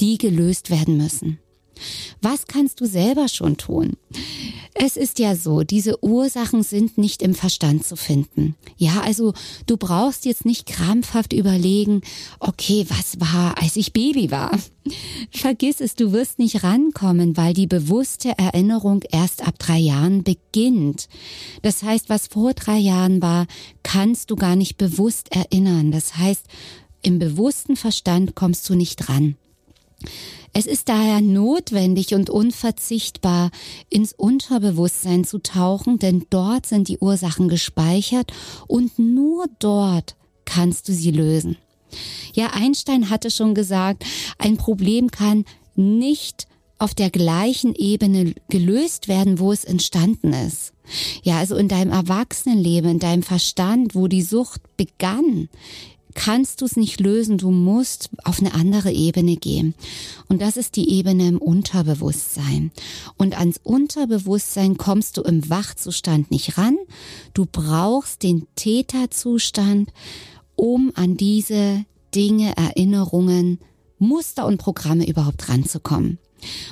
die 0.01 0.17
gelöst 0.17 0.69
werden 0.69 0.97
müssen. 0.97 1.39
Was 2.21 2.47
kannst 2.47 2.81
du 2.81 2.85
selber 2.85 3.29
schon 3.29 3.55
tun? 3.55 3.95
Es 4.79 4.95
ist 4.95 5.17
ja 5.17 5.35
so, 5.35 5.63
diese 5.63 6.03
Ursachen 6.03 6.61
sind 6.61 6.99
nicht 6.99 7.23
im 7.23 7.33
Verstand 7.33 7.83
zu 7.83 7.95
finden. 7.95 8.55
Ja, 8.77 9.01
also 9.01 9.33
du 9.65 9.75
brauchst 9.75 10.23
jetzt 10.25 10.45
nicht 10.45 10.67
krampfhaft 10.67 11.33
überlegen, 11.33 12.01
okay, 12.39 12.85
was 12.87 13.19
war, 13.19 13.57
als 13.59 13.75
ich 13.75 13.91
Baby 13.91 14.29
war? 14.29 14.51
Vergiss 15.31 15.81
es, 15.81 15.95
du 15.95 16.11
wirst 16.11 16.37
nicht 16.37 16.63
rankommen, 16.63 17.35
weil 17.37 17.55
die 17.55 17.65
bewusste 17.65 18.37
Erinnerung 18.37 19.01
erst 19.09 19.47
ab 19.47 19.57
drei 19.57 19.79
Jahren 19.79 20.23
beginnt. 20.23 21.09
Das 21.63 21.81
heißt, 21.81 22.07
was 22.09 22.27
vor 22.27 22.53
drei 22.53 22.77
Jahren 22.77 23.19
war, 23.19 23.47
kannst 23.81 24.29
du 24.29 24.35
gar 24.35 24.55
nicht 24.55 24.77
bewusst 24.77 25.31
erinnern. 25.31 25.91
Das 25.91 26.17
heißt, 26.17 26.45
im 27.01 27.17
bewussten 27.17 27.75
Verstand 27.75 28.35
kommst 28.35 28.69
du 28.69 28.75
nicht 28.75 29.09
ran. 29.09 29.37
Es 30.59 30.65
ist 30.65 30.89
daher 30.89 31.21
notwendig 31.21 32.15
und 32.15 32.31
unverzichtbar, 32.31 33.51
ins 33.91 34.11
Unterbewusstsein 34.11 35.23
zu 35.23 35.37
tauchen, 35.37 35.99
denn 35.99 36.25
dort 36.31 36.65
sind 36.65 36.87
die 36.87 36.97
Ursachen 36.97 37.47
gespeichert 37.47 38.33
und 38.65 38.97
nur 38.97 39.45
dort 39.59 40.15
kannst 40.45 40.89
du 40.89 40.93
sie 40.93 41.11
lösen. 41.11 41.57
Ja, 42.33 42.53
Einstein 42.53 43.11
hatte 43.11 43.29
schon 43.29 43.53
gesagt, 43.53 44.03
ein 44.39 44.57
Problem 44.57 45.11
kann 45.11 45.45
nicht 45.75 46.47
auf 46.79 46.95
der 46.95 47.11
gleichen 47.11 47.75
Ebene 47.75 48.33
gelöst 48.49 49.07
werden, 49.07 49.37
wo 49.37 49.51
es 49.51 49.63
entstanden 49.63 50.33
ist. 50.33 50.73
Ja, 51.21 51.37
also 51.37 51.55
in 51.55 51.67
deinem 51.67 51.91
Erwachsenenleben, 51.91 52.89
in 52.89 52.99
deinem 52.99 53.21
Verstand, 53.21 53.93
wo 53.93 54.07
die 54.07 54.23
Sucht 54.23 54.61
begann, 54.75 55.49
kannst 56.17 56.61
du 56.61 56.65
es 56.65 56.75
nicht 56.75 56.99
lösen. 56.99 57.37
Du 57.37 57.51
musst 57.51 58.09
auf 58.23 58.39
eine 58.39 58.55
andere 58.55 58.91
Ebene 58.91 59.35
gehen. 59.37 59.75
Und 60.27 60.41
das 60.41 60.57
ist 60.57 60.75
die 60.75 60.89
Ebene 60.89 61.27
im 61.27 61.37
Unterbewusstsein. 61.37 62.71
Und 63.17 63.37
ans 63.37 63.59
Unterbewusstsein 63.63 64.77
kommst 64.77 65.17
du 65.17 65.21
im 65.21 65.47
Wachzustand 65.49 66.31
nicht 66.31 66.57
ran. 66.57 66.75
Du 67.35 67.45
brauchst 67.45 68.23
den 68.23 68.47
Täterzustand, 68.55 69.93
um 70.55 70.91
an 70.95 71.17
diese 71.17 71.85
Dinge, 72.15 72.57
Erinnerungen, 72.57 73.59
Muster 73.99 74.47
und 74.47 74.57
Programme 74.57 75.07
überhaupt 75.07 75.47
ranzukommen. 75.49 76.17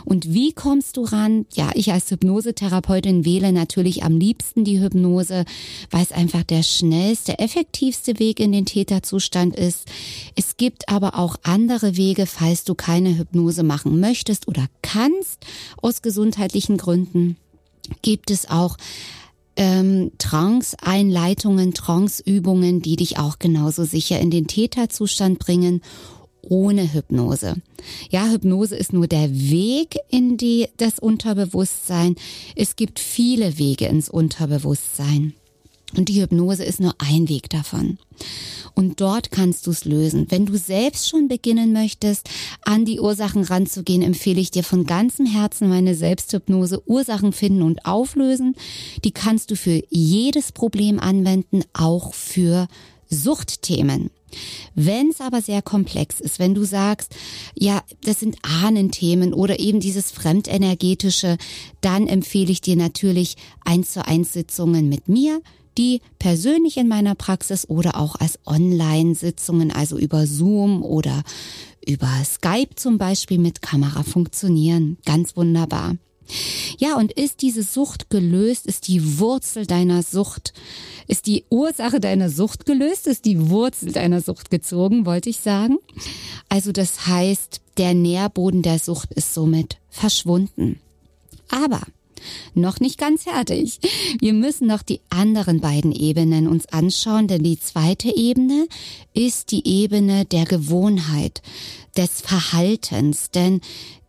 Und 0.06 0.34
wie 0.34 0.54
kommst 0.54 0.98
du 0.98 1.04
ran? 1.04 1.46
Ja, 1.54 1.72
ich 1.74 1.92
als 1.92 2.12
Hypnosetherapeutin 2.12 3.26
wähle 3.26 3.52
natürlich 3.52 4.04
am 4.04 4.18
liebsten 4.18 4.64
die 4.64 4.80
Hypnose, 4.80 5.46
weil 5.92 6.04
es 6.04 6.12
einfach 6.12 6.44
der 6.44 6.64
schnellste, 6.64 7.40
effektivste 7.40 8.20
Weg 8.20 8.40
in 8.40 8.52
den 8.52 8.66
Täterzustand 8.66 9.56
ist. 9.56 9.86
Es 10.36 10.58
gibt 10.58 10.90
aber 10.90 11.18
auch 11.18 11.38
andere 11.44 11.98
Wege, 11.98 12.26
falls 12.26 12.64
du 12.64 12.76
keine 12.76 13.18
Hypnose 13.18 13.64
machen 13.64 14.00
möchtest 14.00 14.48
oder 14.48 14.66
kannst 14.82 15.46
aus 15.82 16.02
gesundheitlichen 16.02 16.78
Gründen. 16.78 17.38
Gibt 18.02 18.32
es 18.32 18.50
auch 18.50 18.78
ähm, 19.58 20.12
Trance-Einleitungen, 20.18 21.74
Trance-Übungen, 21.74 22.82
die 22.82 22.96
dich 22.96 23.18
auch 23.18 23.40
genauso 23.40 23.86
sicher 23.86 24.20
in 24.20 24.32
den 24.32 24.48
Täterzustand 24.48 25.40
bringen 25.40 25.82
ohne 26.50 26.94
Hypnose. 26.94 27.56
Ja, 28.10 28.30
Hypnose 28.30 28.76
ist 28.76 28.94
nur 28.94 29.08
der 29.08 29.34
Weg 29.34 29.98
in 30.10 30.38
die, 30.38 30.68
das 30.78 31.00
Unterbewusstsein. 31.00 32.16
Es 32.56 32.76
gibt 32.76 33.00
viele 33.00 33.58
Wege 33.58 33.88
ins 33.88 34.10
Unterbewusstsein. 34.10 35.34
Und 35.98 36.10
die 36.10 36.22
Hypnose 36.22 36.64
ist 36.64 36.80
nur 36.80 36.96
ein 36.98 37.30
Weg 37.30 37.50
davon. 37.50 37.98
Und 38.74 39.00
dort 39.00 39.32
kannst 39.32 39.68
du 39.68 39.72
es 39.72 39.86
lösen. 39.86 40.28
Wenn 40.30 40.46
du 40.46 40.58
selbst 40.58 41.08
schon 41.08 41.30
beginnen 41.30 41.72
möchtest, 41.72 42.30
an 42.64 42.84
die 42.84 43.00
Ursachen 43.00 43.44
ranzugehen, 43.44 44.02
empfehle 44.02 44.42
ich 44.42 44.52
dir 44.52 44.64
von 44.64 44.86
ganzem 44.86 45.26
Herzen 45.26 45.70
meine 45.70 45.96
Selbsthypnose 45.96 46.82
Ursachen 46.86 47.32
finden 47.32 47.62
und 47.62 47.86
auflösen. 47.86 48.56
Die 49.06 49.12
kannst 49.12 49.52
du 49.52 49.56
für 49.56 49.82
jedes 49.90 50.52
Problem 50.52 51.00
anwenden, 51.00 51.64
auch 51.74 52.14
für 52.14 52.68
Suchtthemen. 53.10 54.10
Wenn 54.76 55.10
es 55.10 55.22
aber 55.22 55.42
sehr 55.42 55.62
komplex 55.62 56.20
ist, 56.20 56.40
wenn 56.40 56.54
du 56.54 56.64
sagst, 56.64 57.16
ja, 57.56 57.82
das 58.04 58.20
sind 58.20 58.38
Ahnenthemen 58.42 59.34
oder 59.34 59.60
eben 59.60 59.80
dieses 59.80 60.12
Fremdenergetische, 60.12 61.38
dann 61.82 62.08
empfehle 62.08 62.52
ich 62.52 62.62
dir 62.62 62.76
natürlich 62.76 63.36
eins 63.64 63.94
zu 63.94 64.06
eins 64.06 64.34
Sitzungen 64.34 64.90
mit 64.90 65.08
mir, 65.10 65.42
die 65.78 66.02
persönlich 66.20 66.78
in 66.78 66.88
meiner 66.88 67.16
Praxis 67.16 67.68
oder 67.70 67.98
auch 67.98 68.16
als 68.16 68.40
Online-Sitzungen, 68.46 69.72
also 69.72 69.98
über 69.98 70.26
Zoom 70.26 70.84
oder 70.84 71.24
über 71.86 72.10
Skype 72.24 72.76
zum 72.76 72.98
Beispiel 72.98 73.38
mit 73.38 73.62
Kamera 73.62 74.04
funktionieren. 74.04 74.98
Ganz 75.06 75.36
wunderbar. 75.36 75.98
Ja, 76.78 76.98
und 76.98 77.12
ist 77.12 77.42
diese 77.42 77.64
Sucht 77.64 78.10
gelöst, 78.10 78.66
ist 78.66 78.88
die 78.88 79.20
Wurzel 79.20 79.66
deiner 79.66 80.04
Sucht, 80.04 80.54
ist 81.08 81.28
die 81.28 81.46
Ursache 81.50 82.00
deiner 82.00 82.30
Sucht 82.30 82.66
gelöst, 82.66 83.08
ist 83.08 83.26
die 83.26 83.50
Wurzel 83.50 83.92
deiner 83.92 84.22
Sucht 84.22 84.50
gezogen, 84.50 85.06
wollte 85.06 85.30
ich 85.30 85.40
sagen. 85.40 85.78
Also 86.50 86.72
das 86.72 87.08
heißt, 87.08 87.62
der 87.78 87.94
Nährboden 87.94 88.62
der 88.62 88.80
Sucht 88.80 89.14
ist 89.14 89.34
somit 89.34 89.78
verschwunden. 89.90 90.80
Aber 91.50 91.82
noch 92.54 92.80
nicht 92.80 92.98
ganz 92.98 93.24
fertig. 93.24 93.80
Wir 94.20 94.34
müssen 94.34 94.68
noch 94.68 94.82
die 94.82 95.02
anderen 95.10 95.60
beiden 95.60 95.92
Ebenen 95.92 96.48
uns 96.48 96.66
anschauen, 96.68 97.28
denn 97.28 97.44
die 97.44 97.60
zweite 97.60 98.16
Ebene 98.16 98.68
ist 99.14 99.52
die 99.52 99.68
Ebene 99.68 100.26
der 100.26 100.46
Gewohnheit, 100.46 101.42
des 101.96 102.22
Verhaltens, 102.22 103.32
denn 103.32 103.62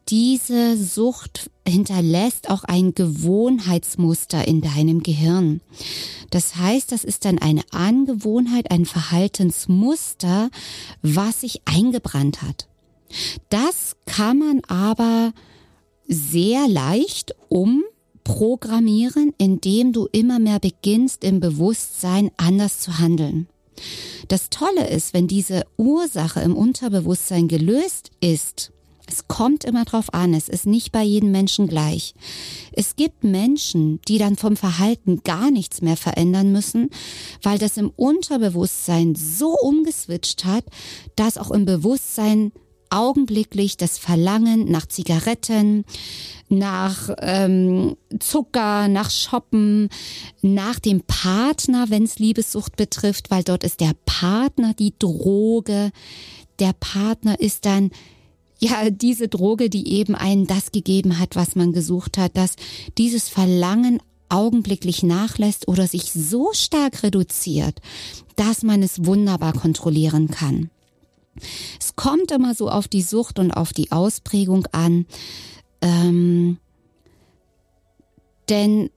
diese 0.08 0.76
Sucht 0.76 1.50
hinterlässt 1.66 2.50
auch 2.50 2.64
ein 2.64 2.94
Gewohnheitsmuster 2.94 4.46
in 4.46 4.60
deinem 4.60 5.02
Gehirn. 5.02 5.60
Das 6.30 6.56
heißt, 6.56 6.92
das 6.92 7.04
ist 7.04 7.24
dann 7.24 7.38
eine 7.38 7.62
Angewohnheit, 7.70 8.70
ein 8.70 8.84
Verhaltensmuster, 8.84 10.50
was 11.02 11.40
sich 11.42 11.62
eingebrannt 11.64 12.42
hat. 12.42 12.68
Das 13.48 13.96
kann 14.06 14.38
man 14.38 14.60
aber 14.68 15.32
sehr 16.08 16.68
leicht 16.68 17.34
umprogrammieren, 17.48 19.32
indem 19.38 19.92
du 19.92 20.08
immer 20.12 20.38
mehr 20.38 20.60
beginnst, 20.60 21.24
im 21.24 21.40
Bewusstsein 21.40 22.30
anders 22.36 22.80
zu 22.80 22.98
handeln. 22.98 23.48
Das 24.28 24.50
Tolle 24.50 24.88
ist, 24.88 25.14
wenn 25.14 25.28
diese 25.28 25.64
Ursache 25.76 26.40
im 26.40 26.56
Unterbewusstsein 26.56 27.48
gelöst 27.48 28.10
ist, 28.20 28.72
es 29.06 29.28
kommt 29.28 29.64
immer 29.64 29.84
drauf 29.84 30.12
an, 30.12 30.34
es 30.34 30.48
ist 30.48 30.66
nicht 30.66 30.92
bei 30.92 31.02
jedem 31.02 31.30
Menschen 31.30 31.68
gleich. 31.68 32.14
Es 32.72 32.96
gibt 32.96 33.24
Menschen, 33.24 34.00
die 34.08 34.18
dann 34.18 34.36
vom 34.36 34.56
Verhalten 34.56 35.22
gar 35.22 35.50
nichts 35.50 35.80
mehr 35.80 35.96
verändern 35.96 36.52
müssen, 36.52 36.90
weil 37.42 37.58
das 37.58 37.76
im 37.76 37.90
Unterbewusstsein 37.90 39.14
so 39.14 39.56
umgeswitcht 39.58 40.44
hat, 40.44 40.64
dass 41.14 41.38
auch 41.38 41.50
im 41.50 41.64
Bewusstsein 41.64 42.52
augenblicklich 42.90 43.76
das 43.76 43.98
Verlangen 43.98 44.70
nach 44.70 44.86
Zigaretten, 44.86 45.84
nach 46.48 47.10
ähm, 47.20 47.96
Zucker, 48.20 48.88
nach 48.88 49.10
Shoppen, 49.10 49.88
nach 50.42 50.78
dem 50.78 51.02
Partner, 51.02 51.86
wenn 51.88 52.04
es 52.04 52.18
Liebessucht 52.18 52.76
betrifft, 52.76 53.30
weil 53.30 53.42
dort 53.42 53.64
ist 53.64 53.80
der 53.80 53.92
Partner 54.04 54.74
die 54.74 54.94
Droge. 54.98 55.90
Der 56.58 56.72
Partner 56.72 57.40
ist 57.40 57.66
dann 57.66 57.90
ja, 58.58 58.90
diese 58.90 59.28
Droge, 59.28 59.68
die 59.68 59.92
eben 59.92 60.14
einen 60.14 60.46
das 60.46 60.72
gegeben 60.72 61.18
hat, 61.18 61.36
was 61.36 61.56
man 61.56 61.72
gesucht 61.72 62.18
hat, 62.18 62.36
dass 62.36 62.56
dieses 62.96 63.28
Verlangen 63.28 64.00
augenblicklich 64.28 65.02
nachlässt 65.02 65.68
oder 65.68 65.86
sich 65.86 66.12
so 66.12 66.52
stark 66.52 67.02
reduziert, 67.02 67.80
dass 68.34 68.62
man 68.62 68.82
es 68.82 69.04
wunderbar 69.04 69.52
kontrollieren 69.52 70.28
kann. 70.28 70.70
Es 71.78 71.96
kommt 71.96 72.30
immer 72.30 72.54
so 72.54 72.70
auf 72.70 72.88
die 72.88 73.02
Sucht 73.02 73.38
und 73.38 73.50
auf 73.50 73.72
die 73.72 73.92
Ausprägung 73.92 74.66
an. 74.72 75.06
Ähm, 75.82 76.58
denn 78.48 78.90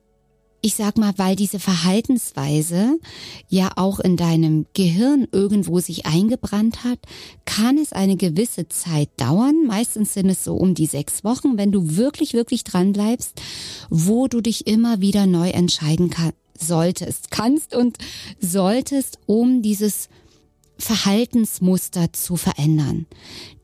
ich 0.62 0.76
sag 0.76 0.98
mal, 0.98 1.14
weil 1.18 1.36
diese 1.36 1.60
Verhaltensweise 1.60 3.00
ja 3.48 3.72
auch 3.76 4.00
in 4.00 4.18
deinem 4.18 4.66
Gehirn 4.74 5.28
irgendwo 5.32 5.80
sich 5.80 6.06
eingebrannt 6.06 6.84
hat, 6.84 7.00
kann 7.46 7.78
es 7.78 7.94
eine 7.94 8.18
gewisse 8.18 8.68
Zeit 8.68 9.10
dauern. 9.18 9.66
Meistens 9.66 10.14
sind 10.14 10.30
es 10.30 10.44
so 10.44 10.56
um 10.56 10.76
die 10.76 10.86
sechs 10.86 11.24
Wochen, 11.24 11.58
wenn 11.58 11.72
du 11.72 11.96
wirklich, 11.96 12.34
wirklich 12.34 12.64
dran 12.64 12.94
bleibst, 12.94 13.42
wo 13.90 14.28
du 14.28 14.42
dich 14.42 14.68
immer 14.68 15.00
wieder 15.00 15.26
neu 15.26 15.50
entscheiden 15.50 16.10
kann, 16.10 16.34
solltest, 16.58 17.32
kannst 17.32 17.74
und 17.74 17.98
solltest, 18.42 19.20
um 19.26 19.62
dieses 19.62 20.10
Verhaltensmuster 20.78 22.12
zu 22.14 22.36
verändern. 22.36 23.06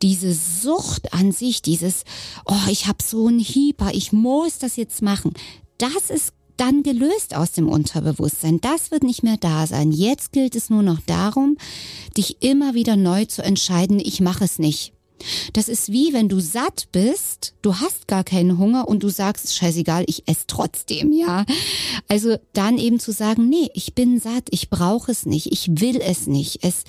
Diese 0.02 0.34
Sucht 0.34 1.14
an 1.14 1.32
sich, 1.32 1.62
dieses, 1.62 2.04
oh, 2.46 2.70
ich 2.70 2.88
habe 2.88 3.04
so 3.04 3.28
einen 3.28 3.40
Hieper, 3.40 3.92
ich 3.94 4.12
muss 4.12 4.60
das 4.60 4.76
jetzt 4.76 5.02
machen, 5.02 5.34
das 5.78 6.10
ist 6.10 6.34
dann 6.58 6.84
gelöst 6.84 7.36
aus 7.36 7.52
dem 7.52 7.68
Unterbewusstsein. 7.68 8.62
Das 8.62 8.92
wird 8.92 9.04
nicht 9.04 9.24
mehr 9.24 9.38
da 9.38 9.68
sein. 9.68 9.92
Jetzt 9.92 10.32
gilt 10.32 10.56
es 10.56 10.70
nur 10.70 10.84
noch 10.84 11.00
darum, 11.06 11.58
dich 12.18 12.42
immer 12.42 12.74
wieder 12.74 12.96
neu 12.96 13.26
zu 13.26 13.44
entscheiden, 13.44 14.00
ich 14.00 14.22
mache 14.22 14.46
es 14.46 14.60
nicht. 14.60 14.94
Das 15.54 15.70
ist 15.70 15.92
wie 15.92 16.14
wenn 16.14 16.30
du 16.30 16.40
satt 16.40 16.88
bist, 16.92 17.54
du 17.62 17.76
hast 17.76 18.08
gar 18.08 18.24
keinen 18.24 18.58
Hunger 18.58 18.88
und 18.88 19.02
du 19.02 19.10
sagst, 19.10 19.56
scheißegal, 19.56 20.04
ich 20.08 20.28
esse 20.28 20.44
trotzdem, 20.48 21.12
ja. 21.14 21.46
Also 22.08 22.38
dann 22.54 22.78
eben 22.78 23.00
zu 23.00 23.12
sagen, 23.12 23.50
nee, 23.50 23.70
ich 23.74 23.94
bin 23.96 24.20
satt, 24.20 24.48
ich 24.50 24.70
brauche 24.70 25.12
es 25.12 25.26
nicht, 25.26 25.52
ich 25.52 25.68
will 25.80 26.00
es 26.02 26.28
nicht, 26.28 26.64
es, 26.64 26.84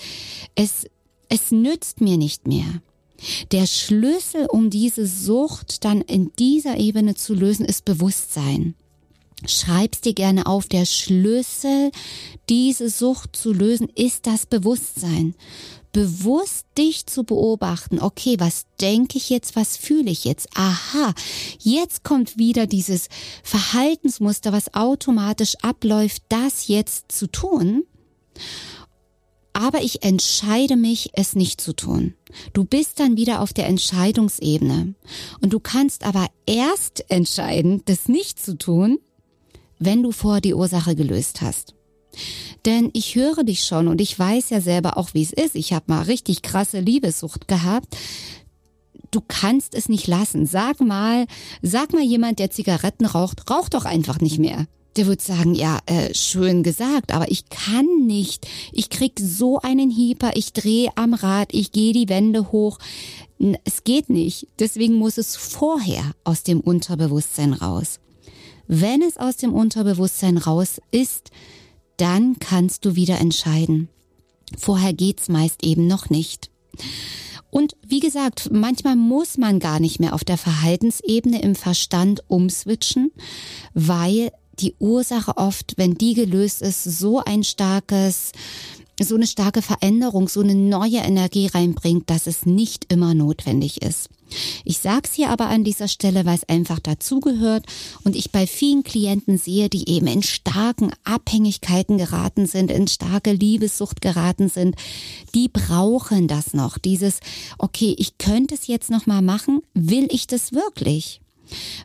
es, 0.55 0.87
es 1.29 1.51
nützt 1.51 2.01
mir 2.01 2.17
nicht 2.17 2.47
mehr. 2.47 2.83
Der 3.53 3.67
Schlüssel, 3.67 4.47
um 4.47 4.69
diese 4.69 5.07
Sucht 5.07 5.85
dann 5.85 6.03
in 6.03 6.33
dieser 6.39 6.77
Ebene 6.77 7.15
zu 7.15 7.35
lösen, 7.35 7.65
ist 7.65 7.85
Bewusstsein. 7.85 8.75
Schreib's 9.45 10.01
dir 10.01 10.15
gerne 10.15 10.47
auf. 10.47 10.67
Der 10.67 10.87
Schlüssel, 10.87 11.91
diese 12.49 12.89
Sucht 12.89 13.37
zu 13.37 13.53
lösen, 13.53 13.89
ist 13.95 14.27
das 14.27 14.47
Bewusstsein. 14.47 15.35
Bewusst 15.93 16.67
dich 16.77 17.07
zu 17.07 17.25
beobachten. 17.25 18.01
Okay, 18.01 18.37
was 18.39 18.67
denke 18.81 19.19
ich 19.19 19.31
jetzt? 19.31 19.57
Was 19.57 19.77
fühle 19.77 20.11
ich 20.11 20.25
jetzt? 20.25 20.49
Aha, 20.55 21.15
jetzt 21.59 22.05
kommt 22.05 22.39
wieder 22.39 22.67
dieses 22.67 23.09
Verhaltensmuster, 23.43 24.53
was 24.53 24.75
automatisch 24.75 25.55
abläuft, 25.63 26.23
das 26.29 26.69
jetzt 26.69 27.13
zu 27.13 27.27
tun. 27.29 27.85
aber 29.57 29.81
ich 29.83 30.03
entscheide 30.03 30.77
mich, 30.77 31.11
es 31.15 31.35
nicht 31.35 31.63
zu 31.63 31.73
tun. 31.75 32.15
Du 32.53 32.65
bist 32.65 33.01
dann 33.01 33.17
wieder 33.17 33.41
auf 33.41 33.55
der 33.55 33.67
Entscheidungsebene. 33.69 34.95
Und 35.41 35.53
du 35.55 35.61
kannst 35.61 36.05
aber 36.05 36.27
erst 36.45 37.11
entscheiden, 37.11 37.81
das 37.87 38.07
nicht 38.07 38.39
zu 38.39 38.59
tun, 38.59 38.99
wenn 39.79 40.03
du 40.03 40.13
vor 40.13 40.41
die 40.41 40.55
Ursache 40.55 40.95
gelöst 40.95 41.43
hast. 41.43 41.75
Denn 42.65 42.91
ich 42.95 43.15
höre 43.15 43.45
dich 43.45 43.65
schon 43.65 43.89
und 43.89 44.01
ich 44.01 44.19
weiß 44.19 44.51
ja 44.51 44.61
selber 44.61 44.97
auch, 44.97 45.15
wie 45.15 45.23
es 45.23 45.33
ist. 45.33 45.55
Ich 45.55 45.73
habe 45.73 45.85
mal 45.89 46.03
richtig 46.03 46.43
krasse 46.43 46.81
Liebessucht 46.81 47.47
gehabt. 47.49 47.97
Du 49.11 49.21
kannst 49.27 49.75
es 49.75 49.89
nicht 49.89 50.07
lassen. 50.07 50.47
Sag 50.47 50.81
mal, 50.81 51.27
sag 51.63 51.93
mal 51.93 52.03
jemand, 52.03 52.39
der 52.39 52.51
Zigaretten 52.51 53.07
raucht, 53.07 53.49
raucht 53.51 53.75
doch 53.75 53.85
einfach 53.85 54.21
nicht 54.21 54.39
mehr. 54.39 54.67
Der 54.97 55.07
wird 55.07 55.21
sagen, 55.21 55.55
ja, 55.55 55.79
äh, 55.87 56.15
schön 56.15 56.63
gesagt, 56.63 57.13
aber 57.13 57.31
ich 57.31 57.51
kann 57.51 57.87
nicht. 58.07 58.49
Ich 58.73 58.89
krieg 58.89 59.13
so 59.21 59.61
einen 59.61 59.91
Hieper, 59.91 60.33
ich 60.37 60.55
drehe 60.55 60.91
am 60.97 61.13
Rad, 61.13 61.53
ich 61.53 61.71
gehe 61.71 61.93
die 61.93 62.09
Wände 62.09 62.51
hoch. 62.51 62.79
Es 63.65 63.85
geht 63.85 64.09
nicht. 64.09 64.49
Deswegen 64.59 64.95
muss 64.95 65.19
es 65.19 65.37
vorher 65.37 66.13
aus 66.25 66.43
dem 66.45 66.61
Unterbewusstsein 66.61 67.53
raus. 67.53 68.01
Wenn 68.69 69.03
es 69.03 69.17
aus 69.17 69.37
dem 69.37 69.53
Unterbewusstsein 69.53 70.39
raus 70.39 70.81
ist, 70.91 71.31
dann 71.97 72.39
kannst 72.39 72.85
du 72.85 72.95
wieder 72.95 73.19
entscheiden. 73.19 73.89
Vorher 74.59 74.93
geht's 74.93 75.29
meist 75.29 75.65
eben 75.65 75.87
noch 75.87 76.11
nicht. 76.11 76.51
Und 77.51 77.77
wie 77.87 78.01
gesagt, 78.01 78.51
manchmal 78.53 78.97
muss 78.97 79.39
man 79.39 79.61
gar 79.61 79.81
nicht 79.81 79.99
mehr 79.99 80.15
auf 80.15 80.25
der 80.25 80.37
Verhaltensebene 80.37 81.41
im 81.41 81.55
Verstand 81.55 82.23
umswitchen, 82.29 83.13
weil 83.73 84.31
die 84.59 84.75
Ursache 84.79 85.37
oft, 85.37 85.75
wenn 85.77 85.95
die 85.95 86.15
gelöst 86.15 86.63
ist, 86.63 86.85
so 86.85 87.21
ein 87.21 87.45
starkes, 87.45 88.33
so 89.01 89.15
eine 89.15 89.27
starke 89.27 89.63
Veränderung, 89.63 90.29
so 90.29 90.41
eine 90.41 90.55
neue 90.55 90.99
Energie 90.99 91.47
reinbringt, 91.47 92.11
dass 92.11 92.27
es 92.27 92.47
nicht 92.47 92.93
immer 92.93 93.15
notwendig 93.15 93.83
ist. 93.83 94.09
Ich 94.65 94.79
sag's 94.79 95.15
hier 95.15 95.31
aber 95.31 95.47
an 95.47 95.65
dieser 95.65 95.89
Stelle, 95.89 96.25
weil 96.25 96.37
es 96.37 96.49
einfach 96.49 96.79
dazugehört 96.79 97.65
und 98.05 98.17
ich 98.17 98.33
bei 98.33 98.47
vielen 98.47 98.83
Klienten 98.83 99.39
sehe, 99.39 99.69
die 99.69 99.89
eben 99.89 100.07
in 100.07 100.23
starken 100.23 100.93
Abhängigkeiten 101.05 101.99
geraten 101.99 102.47
sind, 102.47 102.71
in 102.71 102.89
starke 102.89 103.33
Liebessucht 103.33 104.01
geraten 104.01 104.49
sind, 104.49 104.75
die 105.35 105.49
brauchen 105.49 106.29
das 106.29 106.55
noch. 106.55 106.79
Dieses, 106.79 107.21
okay, 107.59 107.95
ich 107.99 108.19
könnte 108.19 108.55
es 108.55 108.67
jetzt 108.67 108.91
noch 108.91 109.07
mal 109.07 109.23
machen, 109.23 109.63
will 109.75 110.09
ich 110.11 110.27
das 110.27 110.53
wirklich? 110.53 111.21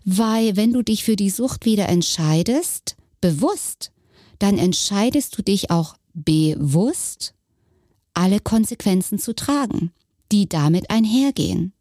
Weil 0.06 0.56
wenn 0.56 0.74
du 0.74 0.82
dich 0.82 1.04
für 1.04 1.16
die 1.16 1.30
Sucht 1.30 1.66
wieder 1.66 1.88
entscheidest, 1.88 2.96
bewusst, 3.22 3.92
dann 4.40 4.58
entscheidest 4.58 5.38
du 5.38 5.44
dich 5.44 5.70
auch 5.70 5.96
bewusst, 6.14 7.34
alle 8.14 8.40
Konsequenzen 8.40 9.20
zu 9.20 9.34
tragen, 9.36 9.92
die 10.32 10.50
damit 10.50 10.90
einhergehen. 10.90 11.74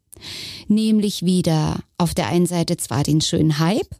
Nämlich 0.67 1.25
wieder 1.25 1.79
auf 1.97 2.13
der 2.13 2.27
einen 2.27 2.45
Seite 2.45 2.77
zwar 2.77 3.03
den 3.03 3.21
schönen 3.21 3.59
Hype, 3.59 3.95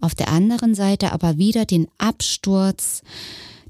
auf 0.00 0.14
der 0.14 0.28
anderen 0.28 0.74
Seite 0.74 1.12
aber 1.12 1.38
wieder 1.38 1.64
den 1.64 1.88
Absturz, 1.98 3.02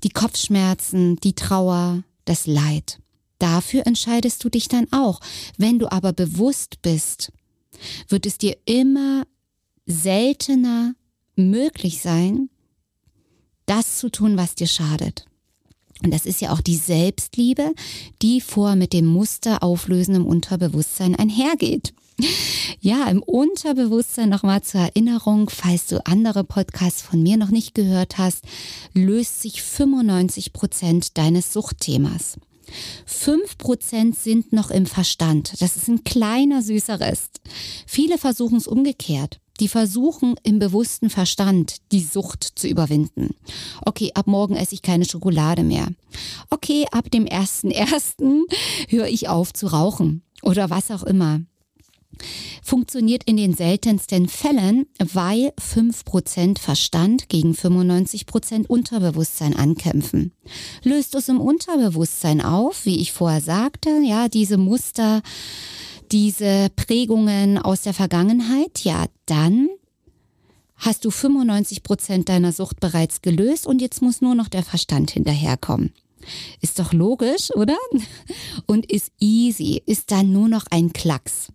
die 0.03 0.11
Kopfschmerzen, 0.11 1.17
die 1.17 1.35
Trauer, 1.35 2.03
das 2.25 2.47
Leid. 2.47 2.99
Dafür 3.39 3.87
entscheidest 3.87 4.43
du 4.45 4.49
dich 4.49 4.69
dann 4.69 4.87
auch. 4.93 5.21
Wenn 5.59 5.79
du 5.79 5.91
aber 5.91 6.13
bewusst 6.13 6.83
bist, 6.83 7.33
wird 8.09 8.27
es 8.27 8.39
dir 8.39 8.57
immer 8.65 9.25
seltener 9.87 10.95
möglich 11.37 12.01
sein, 12.01 12.49
das 13.67 13.99
zu 13.99 14.11
tun, 14.11 14.37
was 14.37 14.55
dir 14.55 14.67
schadet. 14.67 15.27
Und 16.03 16.13
das 16.13 16.27
ist 16.27 16.41
ja 16.41 16.53
auch 16.53 16.61
die 16.61 16.77
Selbstliebe, 16.77 17.73
die 18.23 18.41
vor 18.41 18.77
mit 18.77 18.93
dem 18.93 19.07
Muster 19.07 19.63
auflösendem 19.63 20.27
Unterbewusstsein 20.27 21.15
einhergeht. 21.15 21.95
Ja, 22.81 23.09
im 23.09 23.23
Unterbewusstsein 23.23 24.29
nochmal 24.29 24.63
zur 24.63 24.81
Erinnerung, 24.81 25.51
falls 25.51 25.87
du 25.87 26.05
andere 26.07 26.45
Podcasts 26.45 27.03
von 27.03 27.23
mir 27.23 27.37
noch 27.37 27.51
nicht 27.51 27.75
gehört 27.75 28.17
hast, 28.17 28.45
löst 28.95 29.43
sich 29.43 29.63
95 29.63 30.53
Prozent 30.53 31.19
deines 31.19 31.53
Suchtthemas. 31.53 32.39
5% 33.09 34.15
sind 34.15 34.53
noch 34.53 34.71
im 34.71 34.87
Verstand. 34.87 35.61
Das 35.61 35.77
ist 35.77 35.89
ein 35.89 36.05
kleiner 36.05 36.63
süßer 36.63 37.01
Rest. 37.01 37.41
Viele 37.87 38.19
versuchen 38.19 38.59
es 38.59 38.67
umgekehrt. 38.67 39.41
Die 39.61 39.69
versuchen 39.69 40.37
im 40.43 40.59
bewussten 40.59 41.09
Verstand 41.09 41.77
die 41.93 42.03
Sucht 42.03 42.45
zu 42.45 42.69
überwinden. 42.69 43.35
Okay, 43.85 44.13
ab 44.15 44.27
morgen 44.27 44.55
esse 44.55 44.75
ich 44.75 44.83
keine 44.83 45.07
Schokolade 45.07 45.63
mehr. 45.63 45.89
Okay, 46.51 46.87
ab 46.91 47.11
dem 47.11 47.27
ersten 47.27 47.71
ersten 47.71 48.45
höre 48.89 49.07
ich 49.07 49.29
auf 49.29 49.53
zu 49.53 49.69
rauchen 49.69 50.23
oder 50.43 50.69
was 50.71 50.91
auch 50.91 51.05
immer. 51.05 51.41
Funktioniert 52.63 53.25
in 53.25 53.37
den 53.37 53.55
seltensten 53.55 54.29
Fällen, 54.29 54.87
weil 54.99 55.53
5% 55.61 56.59
Verstand 56.59 57.29
gegen 57.29 57.53
95% 57.53 58.67
Unterbewusstsein 58.67 59.55
ankämpfen. 59.55 60.33
Löst 60.83 61.15
es 61.15 61.29
im 61.29 61.41
Unterbewusstsein 61.41 62.41
auf, 62.41 62.87
wie 62.87 63.01
ich 63.01 63.13
vorher 63.13 63.41
sagte, 63.41 63.91
ja, 64.05 64.29
diese 64.29 64.57
Muster, 64.57 65.23
diese 66.13 66.69
Prägungen 66.77 67.59
aus 67.59 67.83
der 67.83 67.95
Vergangenheit, 67.95 68.81
ja, 68.85 69.07
dann 69.27 69.69
hast 70.77 71.05
du 71.05 71.11
95 71.11 71.83
Prozent 71.83 72.29
deiner 72.29 72.53
Sucht 72.53 72.81
bereits 72.81 73.23
gelöst 73.23 73.67
und 73.67 73.81
jetzt 73.81 74.03
muss 74.03 74.21
nur 74.21 74.35
noch 74.35 74.49
der 74.49 74.63
Verstand 74.63 75.11
hinterherkommen. 75.11 75.93
Ist 76.61 76.79
doch 76.79 76.93
logisch, 76.93 77.51
oder? 77.55 77.77
Und 78.67 78.91
ist 78.91 79.13
easy, 79.19 79.83
ist 79.87 80.11
dann 80.11 80.33
nur 80.33 80.49
noch 80.49 80.65
ein 80.71 80.93
Klacks. 80.93 81.53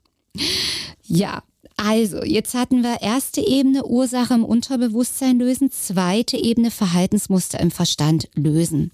Ja, 1.04 1.44
also, 1.84 2.24
jetzt 2.24 2.54
hatten 2.54 2.84
wir 2.84 3.02
erste 3.02 3.42
Ebene 3.42 3.84
Ursache 3.84 4.36
im 4.36 4.46
Unterbewusstsein 4.46 5.40
lösen, 5.40 5.72
zweite 5.72 6.38
Ebene 6.38 6.70
Verhaltensmuster 6.70 7.60
im 7.60 7.72
Verstand 7.72 8.30
lösen. 8.36 8.92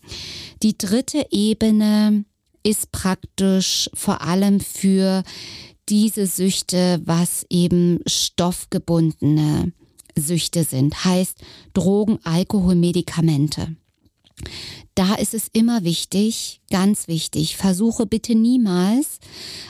Die 0.63 0.78
dritte 0.78 1.26
Ebene 1.32 2.23
ist 2.63 2.91
praktisch 2.93 3.89
vor 3.93 4.21
allem 4.21 4.62
für 4.62 5.23
diese 5.89 6.28
Süchte, 6.28 7.02
was 7.04 7.45
eben 7.50 8.00
stoffgebundene 8.08 9.73
Süchte 10.17 10.63
sind, 10.63 11.06
heißt 11.06 11.41
Drogen, 11.73 12.19
Alkohol, 12.23 12.76
Medikamente. 12.76 13.76
Da 14.97 15.13
ist 15.13 15.36
es 15.36 15.47
immer 15.53 15.83
wichtig, 15.83 16.60
ganz 16.71 17.07
wichtig, 17.07 17.55
versuche 17.55 18.07
bitte 18.07 18.33
niemals 18.33 19.19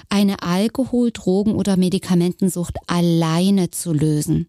eine 0.07 0.41
Alkohol-, 0.41 1.11
Drogen- 1.11 1.55
oder 1.55 1.75
Medikamentensucht 1.75 2.77
alleine 2.87 3.69
zu 3.69 3.91
lösen. 3.91 4.47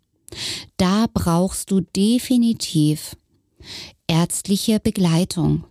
Da 0.77 1.07
brauchst 1.13 1.73
du 1.73 1.81
definitiv 1.81 3.17
ärztliche 4.07 4.79
Begleitung. 4.79 5.65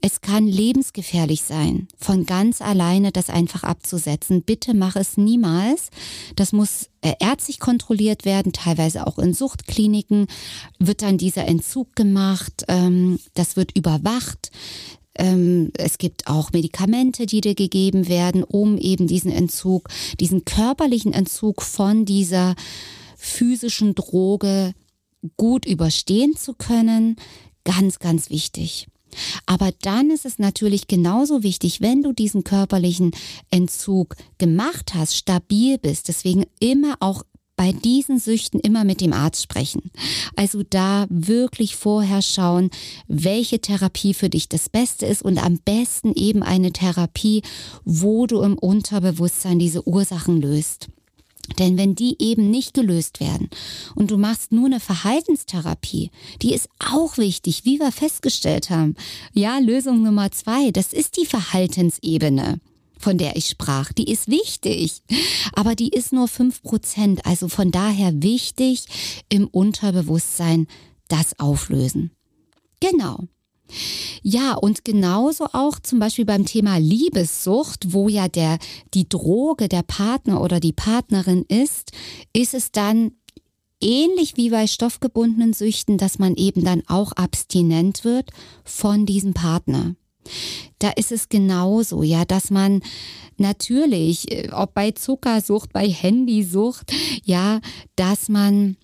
Es 0.00 0.20
kann 0.20 0.46
lebensgefährlich 0.46 1.42
sein, 1.42 1.88
von 1.98 2.26
ganz 2.26 2.60
alleine 2.60 3.12
das 3.12 3.30
einfach 3.30 3.62
abzusetzen. 3.64 4.42
Bitte 4.42 4.74
mach 4.74 4.96
es 4.96 5.16
niemals. 5.16 5.90
Das 6.36 6.52
muss 6.52 6.88
äh, 7.00 7.14
ärztlich 7.20 7.60
kontrolliert 7.60 8.24
werden, 8.24 8.52
teilweise 8.52 9.06
auch 9.06 9.18
in 9.18 9.34
Suchtkliniken 9.34 10.26
wird 10.78 11.02
dann 11.02 11.18
dieser 11.18 11.46
Entzug 11.46 11.94
gemacht. 11.94 12.64
Ähm, 12.68 13.18
das 13.34 13.56
wird 13.56 13.76
überwacht. 13.76 14.50
Ähm, 15.18 15.70
es 15.76 15.98
gibt 15.98 16.26
auch 16.26 16.52
Medikamente, 16.52 17.26
die 17.26 17.40
dir 17.40 17.54
gegeben 17.54 18.08
werden, 18.08 18.42
um 18.44 18.78
eben 18.78 19.06
diesen 19.06 19.30
Entzug, 19.30 19.88
diesen 20.20 20.44
körperlichen 20.44 21.12
Entzug 21.12 21.62
von 21.62 22.04
dieser 22.04 22.54
physischen 23.16 23.94
Droge 23.94 24.74
gut 25.36 25.66
überstehen 25.66 26.36
zu 26.36 26.54
können. 26.54 27.16
Ganz, 27.64 27.98
ganz 27.98 28.30
wichtig. 28.30 28.86
Aber 29.46 29.72
dann 29.82 30.10
ist 30.10 30.24
es 30.24 30.38
natürlich 30.38 30.86
genauso 30.86 31.42
wichtig, 31.42 31.80
wenn 31.80 32.02
du 32.02 32.12
diesen 32.12 32.44
körperlichen 32.44 33.12
Entzug 33.50 34.16
gemacht 34.38 34.94
hast, 34.94 35.16
stabil 35.16 35.78
bist, 35.78 36.08
deswegen 36.08 36.44
immer 36.60 36.96
auch 37.00 37.22
bei 37.56 37.72
diesen 37.72 38.18
Süchten 38.18 38.60
immer 38.60 38.84
mit 38.84 39.00
dem 39.00 39.12
Arzt 39.12 39.42
sprechen. 39.42 39.90
Also 40.36 40.62
da 40.62 41.06
wirklich 41.08 41.74
vorher 41.74 42.20
schauen, 42.22 42.70
welche 43.08 43.60
Therapie 43.60 44.14
für 44.14 44.28
dich 44.28 44.48
das 44.48 44.68
Beste 44.68 45.06
ist 45.06 45.22
und 45.22 45.42
am 45.42 45.58
besten 45.58 46.12
eben 46.14 46.42
eine 46.42 46.72
Therapie, 46.72 47.42
wo 47.84 48.26
du 48.26 48.42
im 48.42 48.58
Unterbewusstsein 48.58 49.58
diese 49.58 49.88
Ursachen 49.88 50.40
löst. 50.40 50.88
Denn 51.58 51.78
wenn 51.78 51.94
die 51.94 52.16
eben 52.18 52.50
nicht 52.50 52.74
gelöst 52.74 53.20
werden 53.20 53.48
und 53.94 54.10
du 54.10 54.18
machst 54.18 54.52
nur 54.52 54.66
eine 54.66 54.80
Verhaltenstherapie, 54.80 56.10
die 56.42 56.54
ist 56.54 56.68
auch 56.78 57.18
wichtig, 57.18 57.64
wie 57.64 57.78
wir 57.78 57.92
festgestellt 57.92 58.70
haben. 58.70 58.96
Ja, 59.32 59.58
Lösung 59.58 60.02
Nummer 60.02 60.30
zwei, 60.32 60.70
das 60.70 60.92
ist 60.92 61.16
die 61.16 61.26
Verhaltensebene 61.26 62.60
von 62.98 63.18
der 63.18 63.36
ich 63.36 63.48
sprach, 63.48 63.92
die 63.92 64.10
ist 64.10 64.28
wichtig, 64.28 65.02
aber 65.52 65.74
die 65.74 65.90
ist 65.90 66.12
nur 66.12 66.28
fünf 66.28 66.62
Prozent. 66.62 67.26
Also 67.26 67.48
von 67.48 67.70
daher 67.70 68.22
wichtig 68.22 68.86
im 69.28 69.46
Unterbewusstsein 69.46 70.66
das 71.08 71.38
auflösen. 71.38 72.10
Genau. 72.80 73.24
Ja, 74.22 74.54
und 74.54 74.84
genauso 74.84 75.46
auch 75.52 75.78
zum 75.78 75.98
Beispiel 75.98 76.24
beim 76.24 76.44
Thema 76.44 76.78
Liebessucht, 76.78 77.92
wo 77.92 78.08
ja 78.08 78.28
der, 78.28 78.58
die 78.94 79.08
Droge 79.08 79.68
der 79.68 79.82
Partner 79.82 80.40
oder 80.40 80.60
die 80.60 80.72
Partnerin 80.72 81.44
ist, 81.48 81.92
ist 82.32 82.54
es 82.54 82.72
dann 82.72 83.12
ähnlich 83.80 84.36
wie 84.36 84.50
bei 84.50 84.66
stoffgebundenen 84.66 85.52
Süchten, 85.52 85.98
dass 85.98 86.18
man 86.18 86.34
eben 86.34 86.64
dann 86.64 86.82
auch 86.86 87.12
abstinent 87.12 88.04
wird 88.04 88.30
von 88.64 89.06
diesem 89.06 89.34
Partner. 89.34 89.94
Da 90.78 90.90
ist 90.90 91.12
es 91.12 91.28
genauso, 91.28 92.02
ja, 92.02 92.24
dass 92.24 92.50
man 92.50 92.82
natürlich, 93.36 94.30
äh, 94.32 94.50
ob 94.52 94.74
bei 94.74 94.90
Zuckersucht, 94.90 95.72
bei 95.72 95.88
Handysucht, 95.88 96.92
ja, 97.24 97.60
dass 97.94 98.28
man 98.28 98.76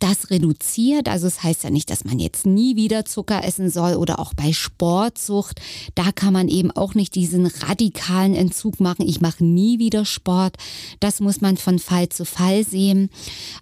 das 0.00 0.30
reduziert. 0.30 1.08
Also 1.08 1.26
es 1.26 1.36
das 1.36 1.44
heißt 1.44 1.64
ja 1.64 1.70
nicht, 1.70 1.90
dass 1.90 2.04
man 2.04 2.18
jetzt 2.18 2.46
nie 2.46 2.74
wieder 2.74 3.04
Zucker 3.04 3.44
essen 3.44 3.70
soll 3.70 3.94
oder 3.94 4.18
auch 4.18 4.34
bei 4.34 4.52
Sportsucht. 4.52 5.60
Da 5.94 6.10
kann 6.10 6.32
man 6.32 6.48
eben 6.48 6.70
auch 6.72 6.94
nicht 6.94 7.14
diesen 7.14 7.46
radikalen 7.46 8.34
Entzug 8.34 8.80
machen. 8.80 9.06
Ich 9.06 9.20
mache 9.20 9.44
nie 9.44 9.78
wieder 9.78 10.04
Sport. 10.04 10.56
Das 10.98 11.20
muss 11.20 11.40
man 11.40 11.56
von 11.56 11.78
Fall 11.78 12.08
zu 12.08 12.24
Fall 12.24 12.64
sehen. 12.64 13.10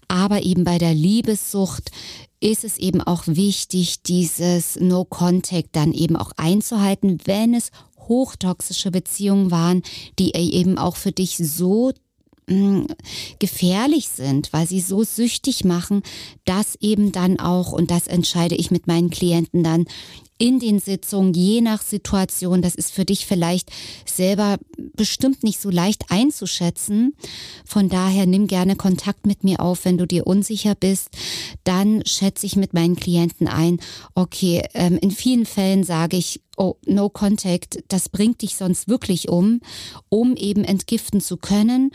Aber 0.09 0.43
eben 0.43 0.65
bei 0.65 0.79
der 0.79 0.95
Liebessucht 0.95 1.91
ist 2.41 2.65
es 2.65 2.79
eben 2.79 3.03
auch 3.03 3.25
wichtig, 3.27 4.03
dieses 4.03 4.77
No 4.81 5.05
Contact 5.05 5.71
dann 5.73 5.93
eben 5.93 6.17
auch 6.17 6.33
einzuhalten, 6.37 7.19
wenn 7.25 7.55
es 7.55 7.71
hochtoxische 8.09 8.91
Beziehungen 8.91 9.51
waren, 9.51 9.83
die 10.19 10.35
eben 10.35 10.79
auch 10.79 10.97
für 10.97 11.13
dich 11.13 11.37
so 11.37 11.93
gefährlich 13.39 14.09
sind, 14.09 14.53
weil 14.53 14.69
sie 14.69 14.81
so 14.81 15.03
süchtig 15.03 15.65
machen, 15.65 16.03
dass 16.45 16.77
eben 16.81 17.11
dann 17.11 17.41
auch, 17.41 17.73
und 17.73 17.91
das 17.91 18.07
entscheide 18.07 18.55
ich 18.55 18.71
mit 18.71 18.87
meinen 18.87 19.11
Klienten 19.11 19.65
dann, 19.65 19.87
in 20.39 20.59
den 20.59 20.81
Sitzungen, 20.81 21.33
je 21.33 21.61
nach 21.63 21.81
Situation, 21.83 22.61
das 22.61 22.75
ist 22.75 22.93
für 22.93 23.07
dich 23.07 23.25
vielleicht 23.25 23.71
selber 24.05 24.59
bestimmt 24.95 25.43
nicht 25.43 25.61
so 25.61 25.71
leicht 25.71 26.11
einzuschätzen. 26.11 27.15
Von 27.65 27.89
daher 27.89 28.27
nimm 28.27 28.47
gerne 28.47 28.77
Kontakt 28.77 29.27
mit 29.27 29.45
mir 29.45 29.61
auf, 29.61 29.85
wenn 29.87 29.97
du 29.97 30.07
dir 30.07 30.27
unsicher 30.27 30.75
bist. 30.75 31.09
Dann 31.65 32.05
schätze 32.05 32.45
ich 32.45 32.57
mit 32.57 32.75
meinen 32.75 32.97
Klienten 32.97 33.49
ein, 33.49 33.81
okay, 34.15 34.63
ähm, 34.75 34.99
in 34.99 35.11
vielen 35.11 35.47
Fällen 35.47 35.85
sage 35.85 36.19
ich, 36.19 36.43
oh, 36.59 36.77
no 36.85 37.09
contact, 37.09 37.83
das 37.89 38.11
bringt 38.11 38.43
dich 38.43 38.57
sonst 38.57 38.89
wirklich 38.89 39.31
um, 39.31 39.61
um 40.11 40.37
eben 40.37 40.65
entgiften 40.65 41.23
zu 41.23 41.39
können. 41.39 41.93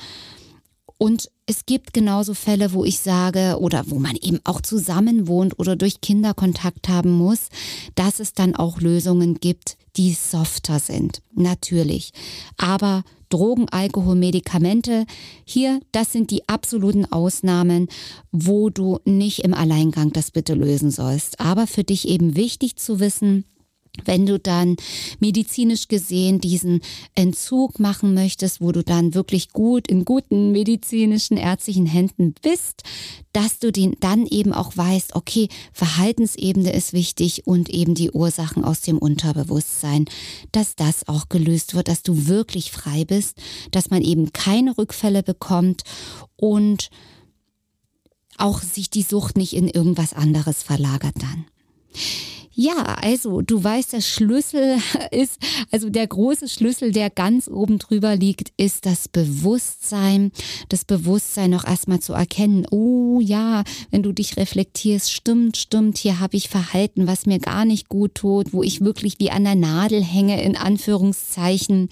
Und 1.01 1.31
es 1.47 1.65
gibt 1.65 1.93
genauso 1.95 2.35
Fälle, 2.35 2.73
wo 2.73 2.85
ich 2.85 2.99
sage, 2.99 3.57
oder 3.59 3.85
wo 3.87 3.97
man 3.97 4.15
eben 4.17 4.39
auch 4.43 4.61
zusammen 4.61 5.27
wohnt 5.27 5.57
oder 5.57 5.75
durch 5.75 5.99
Kinder 5.99 6.35
Kontakt 6.35 6.89
haben 6.89 7.09
muss, 7.09 7.47
dass 7.95 8.19
es 8.19 8.33
dann 8.33 8.55
auch 8.55 8.81
Lösungen 8.81 9.39
gibt, 9.39 9.77
die 9.97 10.13
softer 10.13 10.77
sind. 10.77 11.23
Natürlich. 11.33 12.11
Aber 12.55 13.03
Drogen, 13.29 13.67
Alkohol, 13.69 14.13
Medikamente, 14.13 15.07
hier, 15.43 15.79
das 15.91 16.11
sind 16.11 16.29
die 16.29 16.47
absoluten 16.47 17.11
Ausnahmen, 17.11 17.87
wo 18.31 18.69
du 18.69 18.99
nicht 19.03 19.39
im 19.39 19.55
Alleingang 19.55 20.13
das 20.13 20.29
bitte 20.29 20.53
lösen 20.53 20.91
sollst. 20.91 21.39
Aber 21.39 21.65
für 21.65 21.83
dich 21.83 22.07
eben 22.07 22.35
wichtig 22.35 22.75
zu 22.75 22.99
wissen, 22.99 23.45
wenn 24.05 24.25
du 24.25 24.39
dann 24.39 24.77
medizinisch 25.19 25.87
gesehen 25.87 26.39
diesen 26.39 26.81
Entzug 27.13 27.79
machen 27.79 28.13
möchtest, 28.13 28.61
wo 28.61 28.71
du 28.71 28.83
dann 28.83 29.13
wirklich 29.13 29.49
gut 29.49 29.87
in 29.87 30.05
guten 30.05 30.51
medizinischen, 30.51 31.37
ärztlichen 31.37 31.85
Händen 31.85 32.33
bist, 32.41 32.83
dass 33.33 33.59
du 33.59 33.71
den 33.71 33.97
dann 33.99 34.25
eben 34.25 34.53
auch 34.53 34.75
weißt, 34.75 35.15
okay, 35.15 35.49
Verhaltensebene 35.73 36.71
ist 36.71 36.93
wichtig 36.93 37.47
und 37.47 37.69
eben 37.69 37.93
die 37.93 38.11
Ursachen 38.11 38.63
aus 38.63 38.81
dem 38.81 38.97
Unterbewusstsein, 38.97 40.05
dass 40.51 40.75
das 40.75 41.07
auch 41.07 41.29
gelöst 41.29 41.75
wird, 41.75 41.87
dass 41.87 42.01
du 42.01 42.27
wirklich 42.27 42.71
frei 42.71 43.05
bist, 43.05 43.37
dass 43.71 43.89
man 43.89 44.01
eben 44.01 44.31
keine 44.31 44.77
Rückfälle 44.77 45.23
bekommt 45.23 45.83
und 46.37 46.89
auch 48.37 48.61
sich 48.61 48.89
die 48.89 49.03
Sucht 49.03 49.37
nicht 49.37 49.53
in 49.53 49.67
irgendwas 49.67 50.13
anderes 50.13 50.63
verlagert 50.63 51.15
dann. 51.19 51.45
Ja, 52.53 52.97
also 53.01 53.41
du 53.41 53.63
weißt, 53.63 53.93
der 53.93 54.01
Schlüssel 54.01 54.77
ist, 55.11 55.39
also 55.71 55.89
der 55.89 56.05
große 56.05 56.49
Schlüssel, 56.49 56.91
der 56.91 57.09
ganz 57.09 57.47
oben 57.47 57.79
drüber 57.79 58.15
liegt, 58.17 58.51
ist 58.57 58.85
das 58.85 59.07
Bewusstsein. 59.07 60.31
Das 60.67 60.83
Bewusstsein 60.83 61.51
noch 61.51 61.65
erstmal 61.65 62.01
zu 62.01 62.13
erkennen, 62.13 62.67
oh 62.69 63.19
ja, 63.21 63.63
wenn 63.89 64.03
du 64.03 64.11
dich 64.11 64.35
reflektierst, 64.35 65.11
stimmt, 65.11 65.55
stimmt, 65.55 65.97
hier 65.97 66.19
habe 66.19 66.35
ich 66.35 66.49
Verhalten, 66.49 67.07
was 67.07 67.25
mir 67.25 67.39
gar 67.39 67.63
nicht 67.63 67.87
gut 67.87 68.15
tut, 68.15 68.53
wo 68.53 68.63
ich 68.63 68.81
wirklich 68.81 69.15
wie 69.19 69.31
an 69.31 69.45
der 69.45 69.55
Nadel 69.55 70.03
hänge, 70.03 70.41
in 70.43 70.57
Anführungszeichen, 70.57 71.87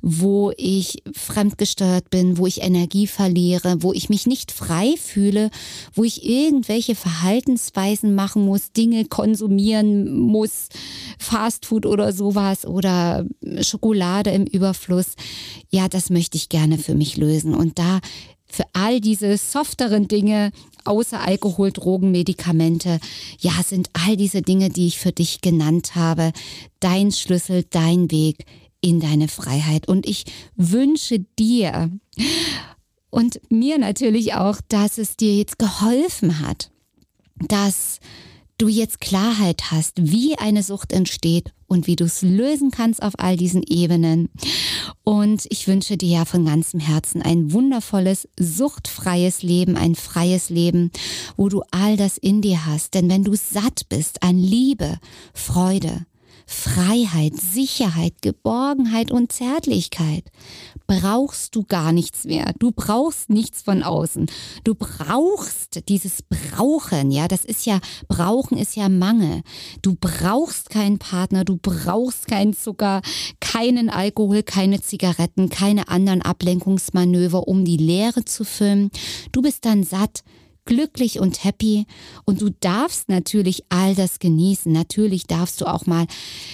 wo 0.00 0.52
ich 0.56 1.02
fremdgesteuert 1.12 2.10
bin, 2.10 2.38
wo 2.38 2.46
ich 2.46 2.62
Energie 2.62 3.08
verliere, 3.08 3.82
wo 3.82 3.92
ich 3.92 4.08
mich 4.08 4.26
nicht 4.26 4.52
frei 4.52 4.94
fühle, 4.96 5.50
wo 5.92 6.04
ich 6.04 6.24
irgendwelche 6.24 6.94
Verhaltensweisen 6.94 8.14
machen 8.14 8.44
muss, 8.44 8.72
Dinge 8.72 9.04
konsumieren, 9.06 9.87
muss, 9.88 10.68
Fastfood 11.18 11.86
oder 11.86 12.12
sowas 12.12 12.66
oder 12.66 13.26
Schokolade 13.60 14.30
im 14.30 14.44
Überfluss. 14.44 15.14
Ja, 15.70 15.88
das 15.88 16.10
möchte 16.10 16.36
ich 16.36 16.48
gerne 16.48 16.78
für 16.78 16.94
mich 16.94 17.16
lösen. 17.16 17.54
Und 17.54 17.78
da 17.78 18.00
für 18.50 18.64
all 18.72 19.00
diese 19.00 19.36
softeren 19.36 20.08
Dinge, 20.08 20.52
außer 20.84 21.20
Alkohol, 21.20 21.70
Drogen, 21.70 22.10
Medikamente, 22.10 22.98
ja, 23.38 23.52
sind 23.64 23.90
all 23.92 24.16
diese 24.16 24.42
Dinge, 24.42 24.70
die 24.70 24.86
ich 24.86 24.98
für 24.98 25.12
dich 25.12 25.40
genannt 25.40 25.94
habe, 25.94 26.32
dein 26.80 27.12
Schlüssel, 27.12 27.64
dein 27.68 28.10
Weg 28.10 28.46
in 28.80 29.00
deine 29.00 29.28
Freiheit. 29.28 29.86
Und 29.88 30.06
ich 30.06 30.24
wünsche 30.56 31.20
dir 31.38 31.90
und 33.10 33.40
mir 33.50 33.78
natürlich 33.78 34.34
auch, 34.34 34.60
dass 34.68 34.98
es 34.98 35.16
dir 35.16 35.34
jetzt 35.34 35.58
geholfen 35.58 36.40
hat, 36.40 36.70
dass 37.48 38.00
du 38.58 38.68
jetzt 38.68 39.00
Klarheit 39.00 39.70
hast, 39.70 39.94
wie 39.96 40.36
eine 40.36 40.62
Sucht 40.62 40.92
entsteht 40.92 41.52
und 41.68 41.86
wie 41.86 41.96
du 41.96 42.04
es 42.04 42.22
lösen 42.22 42.70
kannst 42.70 43.02
auf 43.02 43.14
all 43.18 43.36
diesen 43.36 43.62
Ebenen. 43.62 44.28
Und 45.04 45.46
ich 45.48 45.68
wünsche 45.68 45.96
dir 45.96 46.08
ja 46.08 46.24
von 46.24 46.44
ganzem 46.44 46.80
Herzen 46.80 47.22
ein 47.22 47.52
wundervolles, 47.52 48.28
suchtfreies 48.38 49.42
Leben, 49.42 49.76
ein 49.76 49.94
freies 49.94 50.50
Leben, 50.50 50.90
wo 51.36 51.48
du 51.48 51.62
all 51.70 51.96
das 51.96 52.18
in 52.18 52.42
dir 52.42 52.66
hast. 52.66 52.94
Denn 52.94 53.08
wenn 53.08 53.24
du 53.24 53.34
satt 53.36 53.88
bist 53.88 54.22
an 54.22 54.38
Liebe, 54.38 54.98
Freude, 55.32 56.04
Freiheit, 56.50 57.34
Sicherheit, 57.36 58.14
Geborgenheit 58.22 59.10
und 59.10 59.30
Zärtlichkeit 59.30 60.24
brauchst 60.86 61.54
du 61.54 61.62
gar 61.62 61.92
nichts 61.92 62.24
mehr. 62.24 62.54
Du 62.58 62.72
brauchst 62.72 63.28
nichts 63.28 63.60
von 63.60 63.82
außen. 63.82 64.30
Du 64.64 64.74
brauchst 64.74 65.86
dieses 65.90 66.22
Brauchen, 66.22 67.10
ja, 67.10 67.28
das 67.28 67.44
ist 67.44 67.66
ja, 67.66 67.80
Brauchen 68.08 68.56
ist 68.56 68.76
ja 68.76 68.88
Mangel. 68.88 69.42
Du 69.82 69.94
brauchst 69.94 70.70
keinen 70.70 70.98
Partner, 70.98 71.44
du 71.44 71.58
brauchst 71.58 72.26
keinen 72.26 72.54
Zucker, 72.54 73.02
keinen 73.40 73.90
Alkohol, 73.90 74.42
keine 74.42 74.80
Zigaretten, 74.80 75.50
keine 75.50 75.88
anderen 75.88 76.22
Ablenkungsmanöver, 76.22 77.46
um 77.46 77.66
die 77.66 77.76
Leere 77.76 78.24
zu 78.24 78.44
füllen. 78.44 78.90
Du 79.32 79.42
bist 79.42 79.66
dann 79.66 79.84
satt 79.84 80.24
glücklich 80.68 81.18
und 81.18 81.44
happy 81.44 81.86
und 82.26 82.42
du 82.42 82.50
darfst 82.50 83.08
natürlich 83.08 83.64
all 83.70 83.94
das 83.94 84.18
genießen. 84.18 84.70
Natürlich 84.70 85.26
darfst 85.26 85.62
du 85.62 85.64
auch 85.64 85.86
mal, 85.86 86.06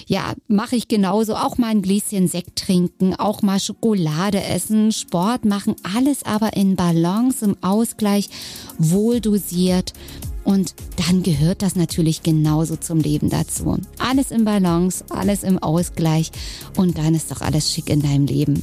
ja, 0.06 0.34
mache 0.46 0.76
ich 0.76 0.86
genauso, 0.86 1.34
auch 1.34 1.58
mal 1.58 1.66
ein 1.66 1.82
Gläschen 1.82 2.28
Sekt 2.28 2.54
trinken, 2.56 3.16
auch 3.16 3.42
mal 3.42 3.58
Schokolade 3.58 4.40
essen, 4.40 4.92
Sport 4.92 5.44
machen, 5.44 5.74
alles 5.96 6.22
aber 6.22 6.56
in 6.56 6.76
Balance, 6.76 7.44
im 7.44 7.56
Ausgleich, 7.60 8.30
wohl 8.78 9.20
dosiert. 9.20 9.92
Und 10.44 10.74
dann 10.96 11.24
gehört 11.24 11.62
das 11.62 11.74
natürlich 11.74 12.22
genauso 12.22 12.76
zum 12.76 13.00
Leben 13.00 13.30
dazu. 13.30 13.78
Alles 13.98 14.30
im 14.30 14.44
Balance, 14.44 15.04
alles 15.08 15.42
im 15.42 15.58
Ausgleich 15.58 16.30
und 16.76 16.98
dann 16.98 17.16
ist 17.16 17.32
doch 17.32 17.40
alles 17.40 17.72
schick 17.72 17.90
in 17.90 18.00
deinem 18.00 18.26
Leben. 18.26 18.62